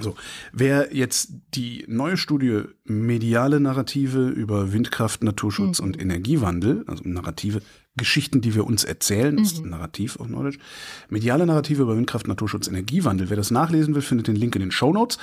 [0.00, 0.14] So,
[0.52, 7.60] wer jetzt die neue Studie mediale Narrative über Windkraft, Naturschutz und Energiewandel, also Narrative,
[7.96, 10.58] Geschichten, die wir uns erzählen, ist Narrativ auf Neudeutsch,
[11.08, 13.28] mediale Narrative über Windkraft, Naturschutz, Energiewandel.
[13.28, 15.18] Wer das nachlesen will, findet den Link in den Show Notes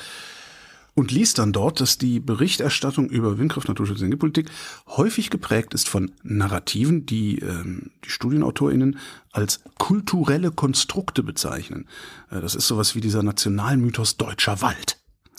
[0.96, 4.50] und liest dann dort, dass die Berichterstattung über Windkraft, Naturschutz und Energiepolitik
[4.88, 8.98] häufig geprägt ist von Narrativen, die ähm, die StudienautorInnen
[9.32, 11.88] als kulturelle Konstrukte bezeichnen.
[12.32, 14.98] Äh, das ist sowas wie dieser Nationalmythos Deutscher Wald.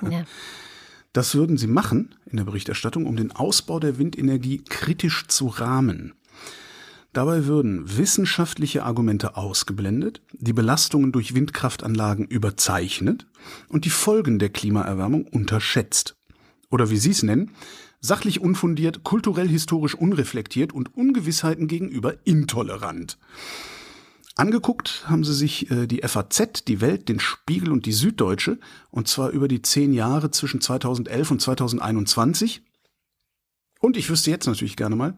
[0.08, 0.24] Ja.
[1.14, 6.12] Das würden sie machen in der Berichterstattung, um den Ausbau der Windenergie kritisch zu rahmen.
[7.16, 13.26] Dabei würden wissenschaftliche Argumente ausgeblendet, die Belastungen durch Windkraftanlagen überzeichnet
[13.68, 16.14] und die Folgen der Klimaerwärmung unterschätzt.
[16.70, 17.52] Oder wie Sie es nennen,
[18.00, 23.16] sachlich unfundiert, kulturell historisch unreflektiert und Ungewissheiten gegenüber intolerant.
[24.34, 28.58] Angeguckt haben sie sich äh, die FAZ, die Welt, den Spiegel und die Süddeutsche,
[28.90, 32.60] und zwar über die zehn Jahre zwischen 2011 und 2021.
[33.80, 35.16] Und ich wüsste jetzt natürlich gerne mal,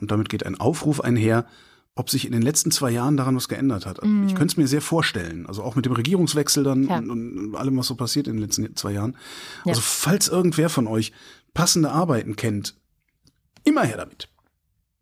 [0.00, 1.46] und damit geht ein Aufruf einher,
[1.94, 4.00] ob sich in den letzten zwei Jahren daran was geändert hat.
[4.26, 6.98] Ich könnte es mir sehr vorstellen, also auch mit dem Regierungswechsel dann Ja.
[6.98, 9.16] und, und allem, was so passiert in den letzten zwei Jahren.
[9.64, 9.70] Ja.
[9.70, 11.12] Also falls irgendwer von euch
[11.54, 12.74] passende Arbeiten kennt,
[13.64, 14.28] immer her damit.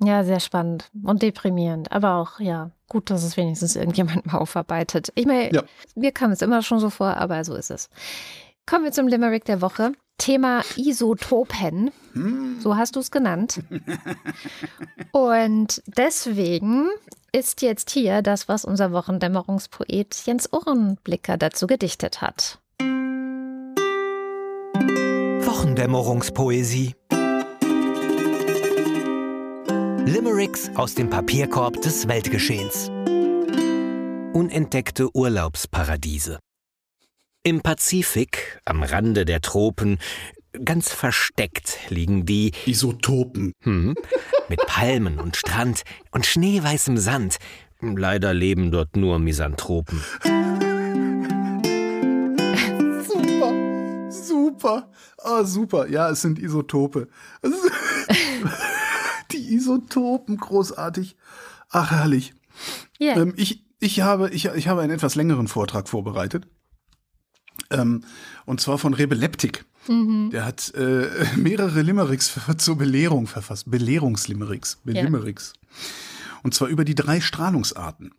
[0.02, 1.90] Ja, sehr spannend und deprimierend.
[1.90, 5.10] Aber auch, ja, gut, dass es wenigstens irgendjemand mal aufarbeitet.
[5.16, 5.62] Ich meine, Ja.
[5.96, 7.88] mir kam es immer schon so vor, aber so ist es.
[8.66, 9.92] Kommen wir zum Limerick der Woche.
[10.18, 11.90] Thema Isotopen.
[12.60, 13.60] So hast du es genannt.
[15.12, 16.88] Und deswegen
[17.32, 22.60] ist jetzt hier das, was unser Wochendämmerungspoet Jens Ohrenblicker dazu gedichtet hat.
[25.44, 26.94] Wochendämmerungspoesie.
[30.06, 32.90] Limericks aus dem Papierkorb des Weltgeschehens.
[34.32, 36.38] Unentdeckte Urlaubsparadiese.
[37.46, 39.98] Im Pazifik, am Rande der Tropen,
[40.64, 43.52] ganz versteckt liegen die Isotopen.
[43.60, 43.94] hm,
[44.48, 47.36] mit Palmen und Strand und schneeweißem Sand.
[47.82, 50.00] Leider leben dort nur Misanthropen.
[53.06, 55.86] Super, super, ah, super.
[55.90, 57.08] Ja, es sind Isotope.
[59.32, 61.14] Die Isotopen, großartig.
[61.68, 62.32] Ach, herrlich.
[62.98, 63.20] Yeah.
[63.20, 66.46] Ähm, ich, ich, habe, ich, ich habe einen etwas längeren Vortrag vorbereitet.
[67.80, 68.04] Ähm,
[68.46, 69.64] und zwar von Rebe Leptik.
[70.30, 73.70] Der hat äh, mehrere Limericks zur Belehrung verfasst.
[73.70, 74.80] Belehrungslimericks.
[74.84, 75.52] Belimericks.
[76.42, 78.12] Und zwar über die drei Strahlungsarten.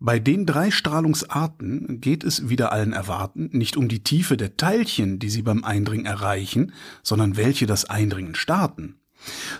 [0.00, 5.18] Bei den drei Strahlungsarten geht es wieder allen erwarten nicht um die Tiefe der Teilchen,
[5.18, 6.72] die sie beim Eindringen erreichen,
[7.02, 8.96] sondern welche das Eindringen starten.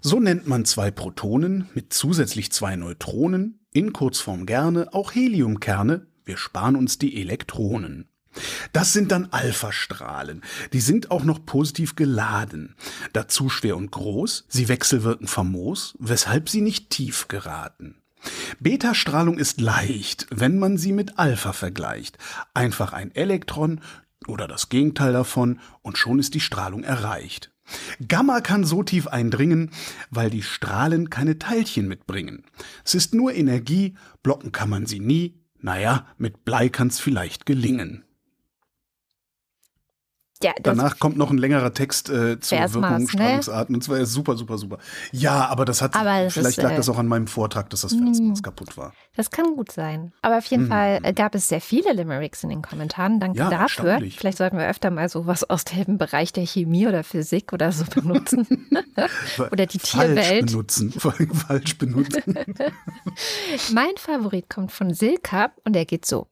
[0.02, 6.36] So nennt man zwei Protonen mit zusätzlich zwei Neutronen, in Kurzform gerne auch Heliumkerne, wir
[6.36, 8.08] sparen uns die Elektronen.
[8.72, 10.42] Das sind dann Alphastrahlen.
[10.72, 12.74] Die sind auch noch positiv geladen.
[13.12, 17.96] Dazu schwer und groß, sie wechselwirken famos, weshalb sie nicht tief geraten.
[18.60, 22.18] Beta-Strahlung ist leicht, wenn man sie mit Alpha vergleicht.
[22.54, 23.80] Einfach ein Elektron
[24.26, 27.50] oder das Gegenteil davon und schon ist die Strahlung erreicht.
[28.06, 29.70] Gamma kann so tief eindringen,
[30.10, 32.44] weil die Strahlen keine Teilchen mitbringen.
[32.84, 35.40] Es ist nur Energie, blocken kann man sie nie.
[35.60, 38.03] Naja, mit Blei kann's vielleicht gelingen.
[40.44, 43.08] Ja, das Danach kommt noch ein längerer Text äh, zur Wirkung, ne?
[43.08, 43.74] Strahlungsarten.
[43.74, 44.78] Und zwar ist super, super, super.
[45.10, 47.70] Ja, aber das hat, Aber es vielleicht ist, lag äh, das auch an meinem Vortrag,
[47.70, 48.92] dass das Versmaß kaputt war.
[49.16, 50.12] Das kann gut sein.
[50.22, 50.68] Aber auf jeden Mhm.
[50.68, 53.20] Fall äh, gab es sehr viele Limericks in den Kommentaren.
[53.20, 53.98] Danke Ja, dafür.
[54.16, 57.84] Vielleicht sollten wir öfter mal sowas aus dem Bereich der Chemie oder Physik oder so
[57.86, 58.46] benutzen.
[59.50, 60.46] oder die Falsch Tierwelt.
[60.46, 60.92] benutzen.
[60.98, 62.34] Falsch benutzen.
[63.72, 66.26] Mein Favorit kommt von Silka und er geht so.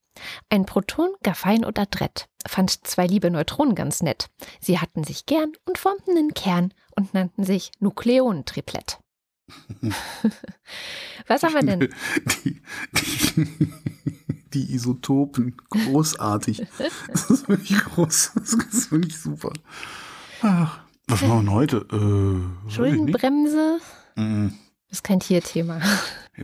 [0.50, 4.28] Ein Proton, gar fein und adrett, fand zwei liebe Neutronen ganz nett.
[4.60, 8.98] Sie hatten sich gern und formten einen Kern und nannten sich Nukleonentriplett.
[11.26, 11.80] Was haben wir denn?
[12.44, 12.60] Die,
[12.92, 13.72] die,
[14.54, 16.66] die Isotopen, großartig.
[17.08, 18.32] Das ist wirklich groß.
[18.34, 19.52] Das ist wirklich super.
[20.42, 21.86] Ach, was machen wir heute?
[21.92, 22.70] Äh.
[22.70, 23.78] Schuldenbremse?
[24.16, 24.48] Mm,
[24.88, 25.80] ist kein Tierthema.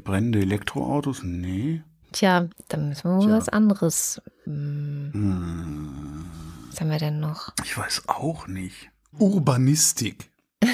[0.05, 1.23] Brennende Elektroautos?
[1.23, 1.83] Nee.
[2.13, 4.21] Tja, dann müssen wir wohl was anderes.
[4.45, 6.25] Hm, Hm,
[6.71, 7.53] Was haben wir denn noch?
[7.65, 8.91] ich weiß auch nicht.
[9.19, 10.31] Urbanistik.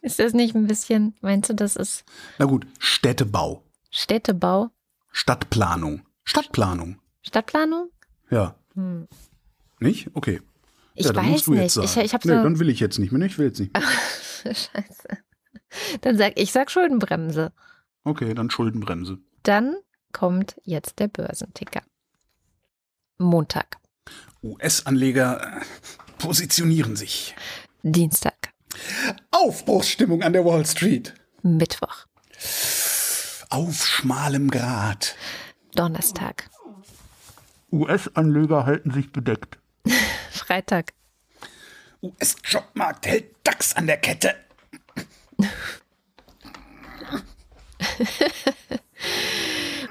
[0.00, 2.04] Ist das nicht ein bisschen, meinst du, das ist
[2.38, 3.62] Na gut, Städtebau.
[3.90, 4.70] Städtebau,
[5.12, 6.02] Stadtplanung.
[6.24, 6.98] Stadtplanung.
[7.22, 7.88] Stadtplanung?
[8.30, 8.54] Ja.
[8.74, 9.08] Hm.
[9.80, 10.10] Nicht?
[10.14, 10.42] Okay.
[10.94, 11.62] Ich ja, dann weiß musst du nicht.
[11.62, 11.86] Jetzt sagen.
[12.04, 12.42] Ich, ich nee, so.
[12.42, 13.26] dann will ich jetzt nicht mehr.
[13.26, 13.72] Ich will jetzt nicht.
[13.72, 13.82] mehr.
[14.54, 15.08] Scheiße.
[16.02, 17.52] Dann sag ich sag Schuldenbremse.
[18.04, 19.18] Okay, dann Schuldenbremse.
[19.42, 19.76] Dann
[20.14, 21.82] kommt jetzt der Börsenticker.
[23.18, 23.76] Montag,
[24.42, 25.60] US-Anleger äh,
[26.16, 27.34] positionieren sich.
[27.82, 28.54] Dienstag,
[29.30, 31.12] Aufbruchsstimmung an der Wall Street.
[31.42, 32.06] Mittwoch,
[33.50, 35.14] Auf schmalem Grat.
[35.74, 36.48] Donnerstag,
[37.70, 39.58] US-Anleger halten sich bedeckt.
[40.30, 40.94] Freitag,
[42.02, 44.34] US-Jobmarkt hält DAX an der Kette.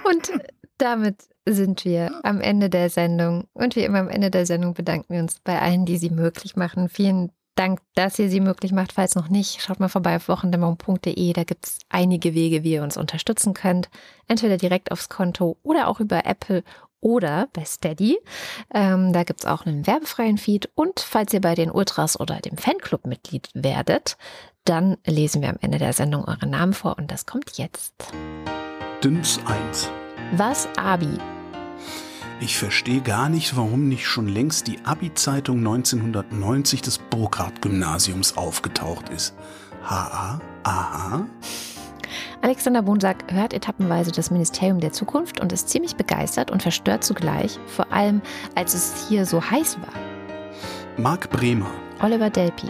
[0.03, 0.31] Und
[0.77, 3.47] damit sind wir am Ende der Sendung.
[3.53, 6.55] Und wie immer am Ende der Sendung bedanken wir uns bei allen, die sie möglich
[6.55, 6.89] machen.
[6.89, 8.93] Vielen Dank, dass ihr sie möglich macht.
[8.93, 11.33] Falls noch nicht, schaut mal vorbei auf wochendämmerung.de.
[11.33, 13.89] Da gibt es einige Wege, wie ihr uns unterstützen könnt.
[14.27, 16.63] Entweder direkt aufs Konto oder auch über Apple
[16.99, 18.17] oder bei Steady.
[18.73, 20.69] Ähm, da gibt es auch einen werbefreien Feed.
[20.73, 24.17] Und falls ihr bei den Ultras oder dem Fanclub Mitglied werdet,
[24.65, 26.97] dann lesen wir am Ende der Sendung eure Namen vor.
[26.97, 27.93] Und das kommt jetzt.
[29.03, 29.91] Dims 1.
[30.37, 31.17] Was Abi?
[32.39, 39.35] Ich verstehe gar nicht, warum nicht schon längst die Abi-Zeitung 1990 des Burkhardt-Gymnasiums aufgetaucht ist.
[39.83, 41.25] Ha, aha.
[42.41, 47.59] Alexander Bonsack hört etappenweise das Ministerium der Zukunft und ist ziemlich begeistert und verstört zugleich,
[47.67, 48.21] vor allem
[48.55, 49.93] als es hier so heiß war.
[50.95, 51.69] Marc Bremer.
[52.01, 52.69] Oliver Delpi,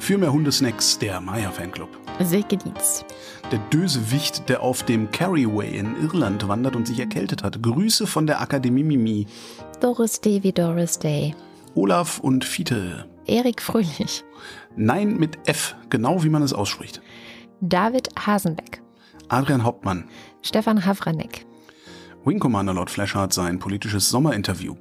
[0.00, 1.90] Für mehr Hundesnacks, der Maya-Fanclub.
[1.90, 3.02] Silke Dietz,
[3.50, 7.62] Der Dösewicht, der auf dem Carryway in Irland wandert und sich erkältet hat.
[7.62, 9.26] Grüße von der Akademie Mimi.
[9.80, 11.34] Doris Day wie Doris Day,
[11.74, 13.06] Olaf und Fiete.
[13.26, 14.22] Erik Fröhlich,
[14.76, 17.00] Nein mit F, genau wie man es ausspricht.
[17.62, 18.82] David Hasenbeck,
[19.28, 20.04] Adrian Hauptmann.
[20.42, 21.46] Stefan Havranek,
[22.26, 24.74] Wing Commander Lord Flashard sein politisches Sommerinterview.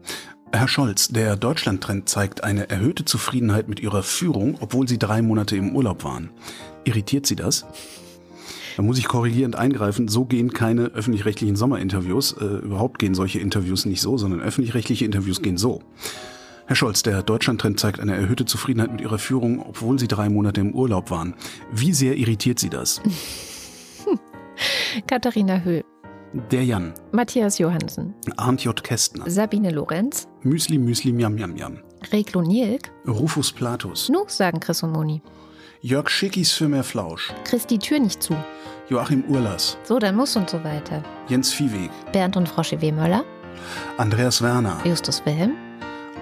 [0.52, 5.56] Herr Scholz, der Deutschland-Trend zeigt eine erhöhte Zufriedenheit mit Ihrer Führung, obwohl Sie drei Monate
[5.56, 6.32] im Urlaub waren.
[6.86, 7.66] Irritiert Sie das?
[8.76, 10.08] Da muss ich korrigierend eingreifen.
[10.08, 12.34] So gehen keine öffentlich-rechtlichen Sommerinterviews.
[12.34, 15.84] Äh, überhaupt gehen solche Interviews nicht so, sondern öffentlich-rechtliche Interviews gehen so.
[16.66, 20.62] Herr Scholz, der Deutschland-Trend zeigt eine erhöhte Zufriedenheit mit Ihrer Führung, obwohl Sie drei Monate
[20.62, 21.36] im Urlaub waren.
[21.72, 23.02] Wie sehr irritiert Sie das?
[25.08, 25.84] Katharina Höhl,
[26.34, 28.84] Der Jan, Matthias Johansen, Arndt J.
[28.84, 31.80] Kästner, Sabine Lorenz, Müsli Müsli Miam Miam Miam,
[32.12, 35.24] Reglo Nilk, Rufus Platus, Nu, sagen Chris und Moni,
[35.82, 38.36] Jörg Schickis für mehr Flausch, Kriegst die Tür nicht zu.
[38.90, 41.04] Joachim Urlas, So, dann muss und so weiter.
[41.28, 42.92] Jens Viehweg, Bernd und Frosche W.
[42.92, 43.24] Möller,
[43.98, 45.54] Andreas Werner, Justus Wilhelm,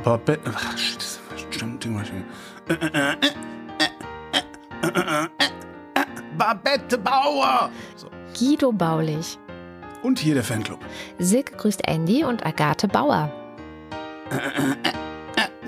[0.05, 0.39] Babette,
[0.77, 1.85] stimmt.
[1.85, 3.17] Äh, äh, äh, äh,
[3.81, 6.05] äh, äh, äh, äh,
[6.37, 7.69] Babette Bauer!
[7.95, 8.07] So.
[8.37, 9.37] Guido Baulich,
[10.03, 10.79] Und hier der Fanclub.
[11.19, 13.31] Silke grüßt Andy und Agathe Bauer,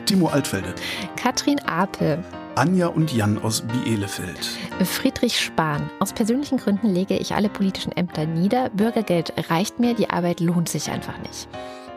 [0.06, 0.74] Timo Altfelde,
[1.16, 2.24] Katrin Apel,
[2.56, 4.50] Anja und Jan aus Bielefeld.
[4.84, 5.90] Friedrich Spahn.
[6.00, 8.70] Aus persönlichen Gründen lege ich alle politischen Ämter nieder.
[8.72, 11.48] Bürgergeld reicht mir, die Arbeit lohnt sich einfach nicht.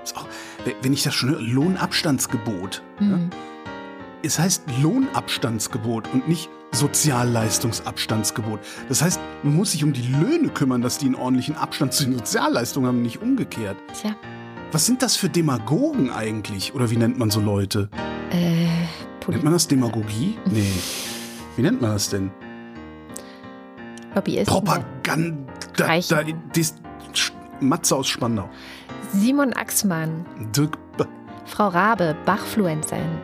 [0.04, 0.26] Ist auch,
[0.82, 2.82] wenn ich das schon höre, Lohnabstandsgebot.
[2.98, 3.30] Hm.
[4.22, 8.60] Es heißt Lohnabstandsgebot und nicht Sozialleistungsabstandsgebot.
[8.88, 12.04] Das heißt, man muss sich um die Löhne kümmern, dass die einen ordentlichen Abstand zu
[12.04, 13.76] den Sozialleistungen haben, nicht umgekehrt.
[14.00, 14.14] Tja,
[14.72, 16.74] Was sind das für Demagogen eigentlich?
[16.74, 17.88] Oder wie nennt man so Leute?
[18.30, 20.38] äh, Nennt Poli man das Demagogie?
[20.46, 20.72] Nee.
[21.56, 22.30] Wie nennt man das denn?
[24.14, 24.46] Lobbyisten.
[24.46, 25.52] Propaganda.
[25.76, 26.22] Da,
[26.54, 26.74] dies,
[27.60, 28.48] Matze aus Spandau.
[29.12, 31.04] Simon Axmann, Dirk B
[31.44, 33.18] Frau Rabe, Bachfluenzeln,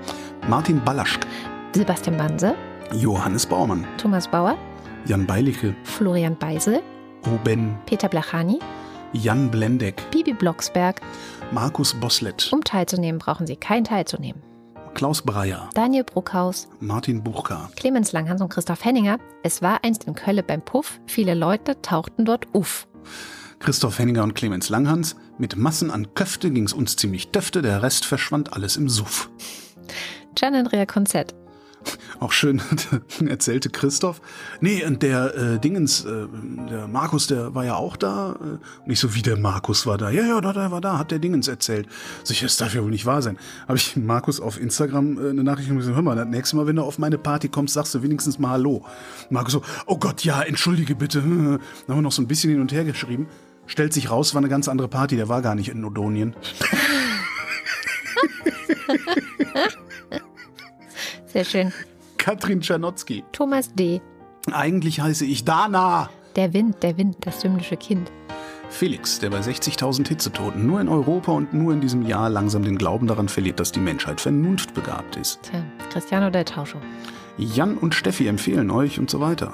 [0.49, 1.27] Martin Balaschk.
[1.75, 2.55] Sebastian Banse,
[2.95, 3.87] Johannes Baumann.
[3.99, 4.57] Thomas Bauer,
[5.05, 5.75] Jan Beilicke.
[5.85, 6.81] Florian Beisel,
[7.27, 7.77] Oben.
[7.87, 8.59] Peter Blachani,
[9.13, 10.11] Jan Blendeck.
[10.11, 11.01] Bibi Blocksberg.
[11.53, 12.51] Markus Boslett.
[12.53, 14.43] Um teilzunehmen, brauchen Sie kein teilzunehmen.
[14.95, 15.71] Klaus Breyer.
[15.75, 17.71] Daniel Bruckhaus, Martin Buchka.
[17.77, 19.19] Clemens Langhans und Christoph Henninger.
[19.43, 21.01] Es war einst in Kölle beim Puff.
[21.07, 22.89] Viele Leute tauchten dort uff.
[23.61, 25.17] Christoph Henninger und Clemens Langhans.
[25.37, 29.31] Mit Massen an Köfte ging's uns ziemlich döfte, der Rest verschwand alles im Suff.
[30.35, 31.35] Gian Andrea Konzett.
[32.21, 32.61] Auch schön
[33.27, 34.21] erzählte Christoph.
[34.61, 36.27] Nee, und der äh, Dingens, äh,
[36.71, 38.33] der Markus, der war ja auch da.
[38.33, 40.11] Äh, nicht so wie der Markus war da.
[40.11, 41.87] Ja, ja, da, der war da, hat der Dingens erzählt.
[42.25, 43.39] Sicher, das darf ja wohl nicht wahr sein.
[43.67, 46.77] Habe ich Markus auf Instagram äh, eine Nachricht gesagt, hör mal, das nächste Mal, wenn
[46.77, 48.85] du auf meine Party kommst, sagst du wenigstens mal Hallo.
[49.31, 51.21] Markus so, oh Gott, ja, entschuldige bitte.
[51.23, 53.29] Dann haben wir noch so ein bisschen hin und her geschrieben.
[53.67, 56.35] Stellt sich raus, war eine ganz andere Party, der war gar nicht in Odonien.
[61.33, 61.73] Sehr schön.
[62.17, 63.25] Katrin Czernotzki.
[63.33, 64.01] Thomas D.
[64.53, 66.11] Eigentlich heiße ich Dana.
[66.37, 68.11] Der Wind, der Wind, das himmlische Kind.
[68.71, 72.77] Felix, der bei 60.000 Hitzetoten nur in Europa und nur in diesem Jahr langsam den
[72.77, 75.41] Glauben daran verliert, dass die Menschheit vernunftbegabt ist.
[75.43, 76.79] Tja, Cristiano del Tauscho.
[77.39, 79.53] Jan und Steffi empfehlen euch und so weiter.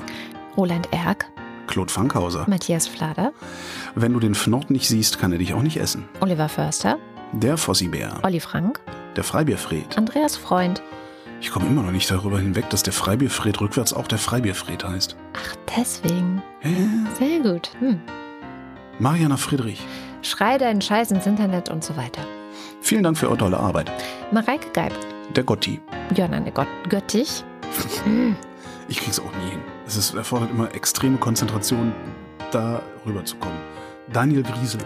[0.57, 1.31] Roland Erck.
[1.66, 2.45] Claude Fankhauser.
[2.49, 3.33] Matthias Flader.
[3.95, 6.09] Wenn du den Fnord nicht siehst, kann er dich auch nicht essen.
[6.20, 6.99] Oliver Förster.
[7.33, 8.18] Der Fossibär.
[8.22, 8.81] Olli Frank.
[9.16, 9.97] Der Freibierfred.
[9.97, 10.83] Andreas Freund.
[11.45, 15.14] Ich komme immer noch nicht darüber hinweg, dass der Freibierfred rückwärts auch der Freibierfred heißt.
[15.36, 16.42] Ach, deswegen.
[16.61, 16.74] Hä?
[17.18, 17.70] Sehr gut.
[17.80, 18.01] Hm.
[18.99, 19.82] Mariana Friedrich.
[20.22, 22.22] Schrei deinen Scheiß ins Internet und so weiter.
[22.80, 23.92] Vielen Dank für eure tolle Arbeit.
[24.32, 24.95] Mareike Geib.
[25.36, 25.82] Der Gotti.
[26.16, 27.45] Jörnane Gott Göttich.
[28.88, 29.61] Ich krieg's auch nie hin.
[29.86, 31.95] Es ist, erfordert immer extreme Konzentration,
[32.53, 33.57] da rüber zu kommen.
[34.12, 34.80] Daniel Griesel.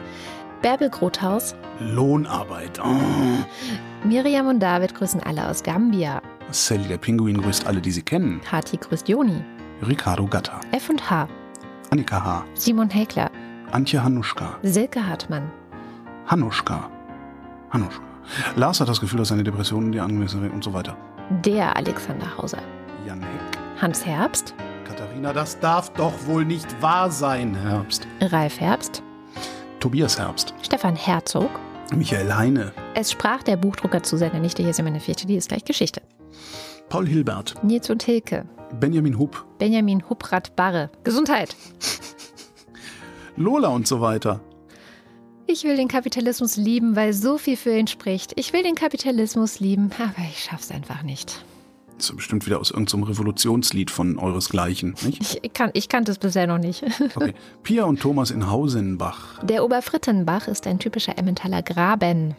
[0.62, 1.56] Bärbel Grothaus.
[1.80, 2.80] Lohnarbeit.
[2.80, 4.06] Oh.
[4.06, 6.22] Miriam und David grüßen alle aus Gambia.
[6.50, 8.40] Sally der Pinguin grüßt alle, die sie kennen.
[8.50, 9.44] Hati grüßt Joni.
[9.86, 10.60] Ricardo Gatter.
[10.72, 11.28] F und H.
[11.90, 12.44] Annika H.
[12.54, 13.30] Simon Häkler.
[13.70, 14.58] Antje Hanuschka.
[14.62, 15.50] Silke Hartmann.
[16.26, 16.90] Hanuschka.
[17.70, 18.02] Hanuschka.
[18.56, 20.96] Lars hat das Gefühl, dass seine Depressionen die angemessen sind und so weiter.
[21.44, 22.62] Der Alexander Hauser.
[23.06, 23.58] Jan Heck.
[23.80, 24.54] Hans Herbst.
[24.86, 28.06] Katharina, das darf doch wohl nicht wahr sein, Herbst.
[28.20, 29.02] Ralf Herbst.
[29.80, 30.54] Tobias Herbst.
[30.62, 31.50] Stefan Herzog.
[31.94, 32.72] Michael Heine.
[32.94, 36.02] Es sprach der Buchdrucker zu seiner Nichte, hier ist meine Vierte, die ist gleich Geschichte.
[36.88, 37.54] Paul Hilbert.
[37.62, 38.46] Nils und Hilke.
[38.80, 39.44] Benjamin Hupp.
[39.58, 40.90] Benjamin Hupprath Barre.
[41.04, 41.54] Gesundheit.
[43.36, 44.40] Lola und so weiter.
[45.46, 48.32] Ich will den Kapitalismus lieben, weil so viel für ihn spricht.
[48.36, 51.44] Ich will den Kapitalismus lieben, aber ich schaff's einfach nicht.
[51.98, 55.40] Ist bestimmt wieder aus irgendeinem Revolutionslied von euresgleichen, nicht?
[55.42, 56.84] Ich, kann, ich kannte es bisher noch nicht.
[57.16, 57.34] Okay.
[57.62, 59.42] Pia und Thomas in Hausenbach.
[59.42, 62.36] Der Oberfrittenbach ist ein typischer Emmentaler Graben.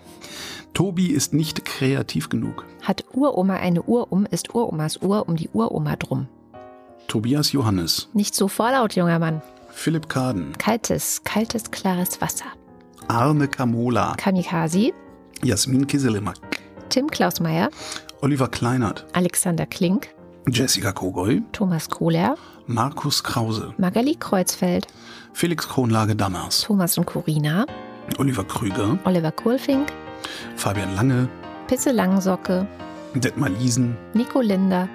[0.74, 2.66] Tobi ist nicht kreativ genug.
[2.84, 6.28] Hat Uroma eine Urum, ist Uromas Uhr um die Uroma drum.
[7.08, 8.08] Tobias Johannes.
[8.14, 9.42] Nicht so vorlaut, junger Mann.
[9.72, 10.54] Philipp Kaden.
[10.58, 12.46] Kaltes, kaltes, klares Wasser.
[13.08, 14.16] Arne Kamola.
[14.16, 14.94] Kamikaze.
[15.44, 16.38] Jasmin Kiselemak.
[16.90, 17.70] Tim Klausmeier.
[18.22, 19.06] Oliver Kleinert.
[19.14, 20.10] Alexander Klink.
[20.50, 21.42] Jessica Kogoy.
[21.54, 22.36] Thomas Kohler.
[22.68, 23.74] Markus Krause.
[23.78, 24.88] Magali Kreuzfeld.
[25.34, 26.62] Felix Kronlage Dammers.
[26.62, 27.66] Thomas und Corina.
[28.18, 28.98] Oliver Krüger.
[29.06, 29.94] Oliver Kohlfink.
[30.58, 31.30] Fabian Lange.
[31.68, 32.68] Pisse Langsocke.
[33.16, 33.96] Detmar Liesen.
[34.14, 34.90] Nico Linder.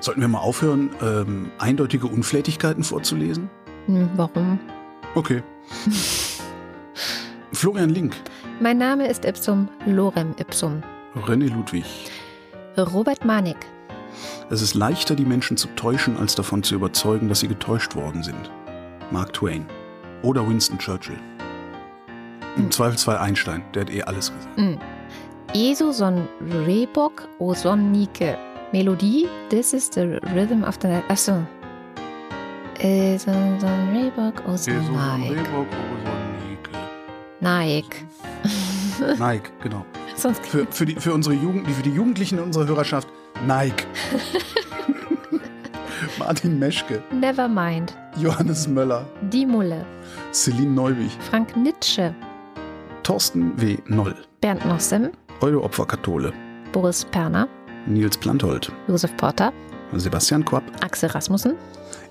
[0.00, 3.50] Sollten wir mal aufhören, ähm, eindeutige Unflätigkeiten vorzulesen?
[3.86, 4.58] Hm, warum?
[5.14, 5.42] Okay.
[7.52, 8.16] Florian Link.
[8.60, 10.82] Mein Name ist Ipsum Lorem Ipsum.
[11.14, 11.84] René Ludwig.
[12.82, 13.56] Robert Manik.
[14.50, 18.22] Es ist leichter, die Menschen zu täuschen, als davon zu überzeugen, dass sie getäuscht worden
[18.22, 18.50] sind.
[19.10, 19.66] Mark Twain.
[20.22, 21.18] Oder Winston Churchill.
[22.56, 24.56] Im Zweifelsfall Einstein, der hat eh alles gesagt.
[24.56, 24.78] Hm.
[25.54, 26.28] Jesu son
[26.66, 28.36] Rebok o son Nike.
[28.72, 31.04] Melodie, this is the rhythm of the night.
[31.08, 31.46] Achso.
[32.80, 36.70] Äh, son, son Rebok o son Nike.
[37.40, 38.06] Nike.
[39.18, 39.86] Nike, genau.
[40.18, 43.06] Sonst Für, für, die, für, unsere Jugend, für die Jugendlichen in unserer Hörerschaft,
[43.46, 43.84] Nike.
[46.18, 47.96] Martin Meschke, Never mind.
[48.16, 49.86] Johannes Möller, Die Mulle.
[50.32, 52.12] Celine Neubig, Frank Nitsche.
[53.04, 53.78] Thorsten W.
[53.86, 55.10] Noll, Bernd Nossem.
[55.40, 56.32] Euro Opfer Kathole,
[56.72, 57.46] Boris Perner.
[57.86, 59.52] Nils Planthold, Josef Porter.
[59.94, 60.64] Sebastian Quapp.
[60.84, 61.54] Axel Rasmussen,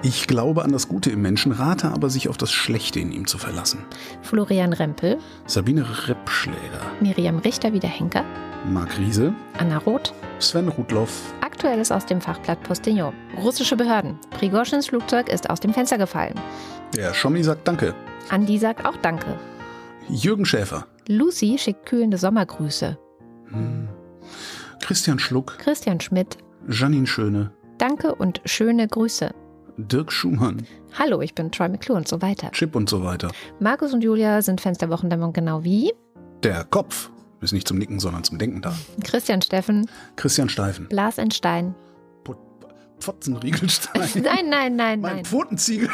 [0.03, 3.25] Ich glaube an das Gute im Menschen, rate aber, sich auf das Schlechte in ihm
[3.25, 3.83] zu verlassen.
[4.21, 5.17] Florian Rempel,
[5.47, 6.81] Sabine Rippschläger.
[7.01, 8.23] Miriam Richter wie der Henker,
[8.65, 9.33] Marc Riese.
[9.57, 11.33] Anna Roth, Sven Rudloff.
[11.41, 13.13] Aktuelles aus dem Fachblatt Postillon.
[13.37, 14.19] Russische Behörden.
[14.31, 16.35] Prigozhins Flugzeug ist aus dem Fenster gefallen.
[16.95, 17.95] Der Schommi sagt Danke.
[18.29, 19.39] Andi sagt auch Danke.
[20.09, 20.85] Jürgen Schäfer.
[21.07, 22.97] Lucy schickt kühlende Sommergrüße.
[23.49, 23.89] Hm.
[24.81, 25.57] Christian Schluck.
[25.57, 26.37] Christian Schmidt,
[26.69, 27.51] Janine Schöne.
[27.77, 29.31] Danke und schöne Grüße.
[29.77, 30.65] Dirk Schumann.
[30.97, 32.51] Hallo, ich bin Troy McClure und so weiter.
[32.51, 33.31] Chip und so weiter.
[33.59, 35.93] Markus und Julia sind Fans der Wochendämmung genau wie
[36.41, 38.75] Der Kopf ist nicht zum Nicken, sondern zum Denken da.
[39.03, 40.87] Christian Steffen, Christian Steifen.
[40.87, 41.75] Blas Stein.
[42.23, 42.37] Put
[42.99, 44.01] Pfotzenriegelstein.
[44.23, 45.25] Nein, nein, nein, mein nein.
[45.25, 45.89] Pfotenziegel.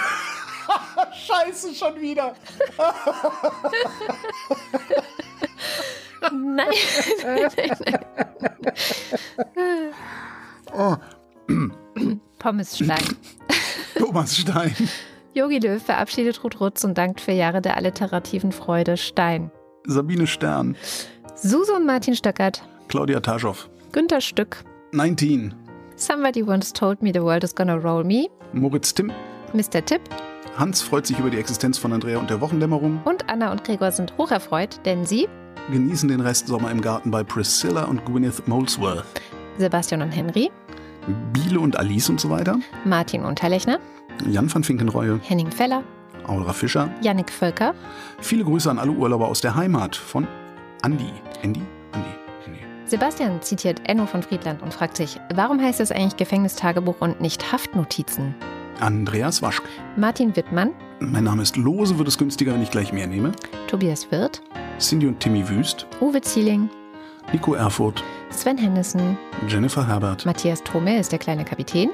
[1.28, 2.34] Scheiße, schon wieder.
[6.32, 6.68] Nein.
[10.74, 10.96] Oh,
[12.40, 13.04] Pommes Stein.
[13.98, 14.74] Thomas Stein.
[15.34, 19.52] Yogi Löw verabschiedet Ruth Rutz und dankt für Jahre der alliterativen Freude Stein.
[19.86, 20.76] Sabine Stern.
[21.36, 22.64] Suso und Martin Stöckert.
[22.88, 23.70] Claudia Taschow.
[23.92, 24.64] Günter Stück.
[24.92, 25.54] 19.
[25.96, 28.28] Somebody once told me the world is gonna roll me.
[28.54, 29.12] Moritz Timm.
[29.54, 29.84] Mr.
[29.84, 30.02] Tipp
[30.58, 33.02] Hans freut sich über die Existenz von Andrea und der Wochendämmerung.
[33.06, 35.28] und Anna und Gregor sind hocherfreut, denn sie,
[35.72, 39.06] Genießen den Rest Sommer im Garten bei Priscilla und Gwyneth Molesworth.
[39.58, 40.52] Sebastian und Henry,
[41.34, 42.60] Biele und Alice und so weiter.
[42.86, 43.80] Martin Unterlechner,
[44.28, 45.20] Jan van Finkenreue.
[45.24, 45.84] Henning Feller,
[46.28, 46.90] Aura Fischer.
[47.02, 47.74] Yannick Völker,
[48.20, 50.28] Viele Grüße an alle Urlauber aus der Heimat von
[50.82, 51.10] Andi.
[51.42, 51.62] Andy?
[51.94, 52.10] Andi.
[52.46, 52.60] Andi.
[52.86, 57.52] Sebastian zitiert Enno von Friedland und fragt sich, warum heißt es eigentlich Gefängnistagebuch und nicht
[57.52, 58.36] Haftnotizen?
[58.80, 59.64] Andreas Waschk.
[59.98, 63.32] Martin Wittmann, Mein Name ist Lose, wird es günstiger, wenn ich gleich mehr nehme.
[63.68, 64.42] Tobias Wirth,
[64.80, 65.86] Cindy und Timmy Wüst.
[66.02, 66.70] Uwe Zieling,
[67.32, 68.04] Nico Erfurt.
[68.30, 69.18] Sven Hennissen,
[69.48, 70.26] Jennifer Herbert.
[70.26, 71.90] Matthias Thome ist der kleine Kapitän,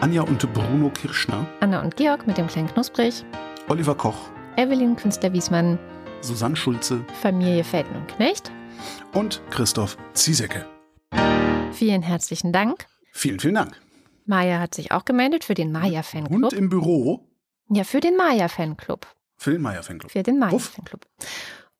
[0.00, 1.46] Anja und Bruno Kirschner.
[1.60, 3.24] Anna und Georg mit dem kleinen Knusprig,
[3.68, 4.16] Oliver Koch.
[4.56, 5.78] Evelyn Künstler-Wiesmann,
[6.22, 7.04] Susanne Schulze.
[7.20, 8.50] Familie Felden und Knecht.
[9.12, 10.64] Und Christoph Ziesecke.
[11.72, 12.86] Vielen herzlichen Dank.
[13.12, 13.80] Vielen, vielen Dank.
[14.24, 16.52] Maja hat sich auch gemeldet für den Und Maya-Fanclub.
[16.52, 17.20] im Büro
[17.68, 19.06] Ja, für den Maya-Fanclub.
[19.36, 20.10] für den Meier-Fanclub.
[20.10, 20.38] Für den.
[20.38, 21.00] Maya-Fanclub.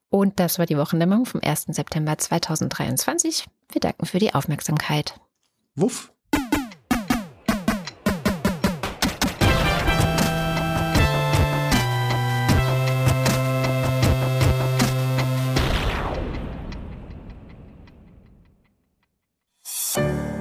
[0.09, 1.67] Und das war die Wochendämmerung vom 1.
[1.69, 3.47] September 2023.
[3.73, 5.19] Wir danken für die Aufmerksamkeit.
[5.75, 6.13] Wuff.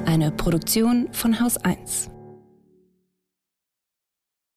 [0.05, 2.09] Eine Produktion von Haus 1.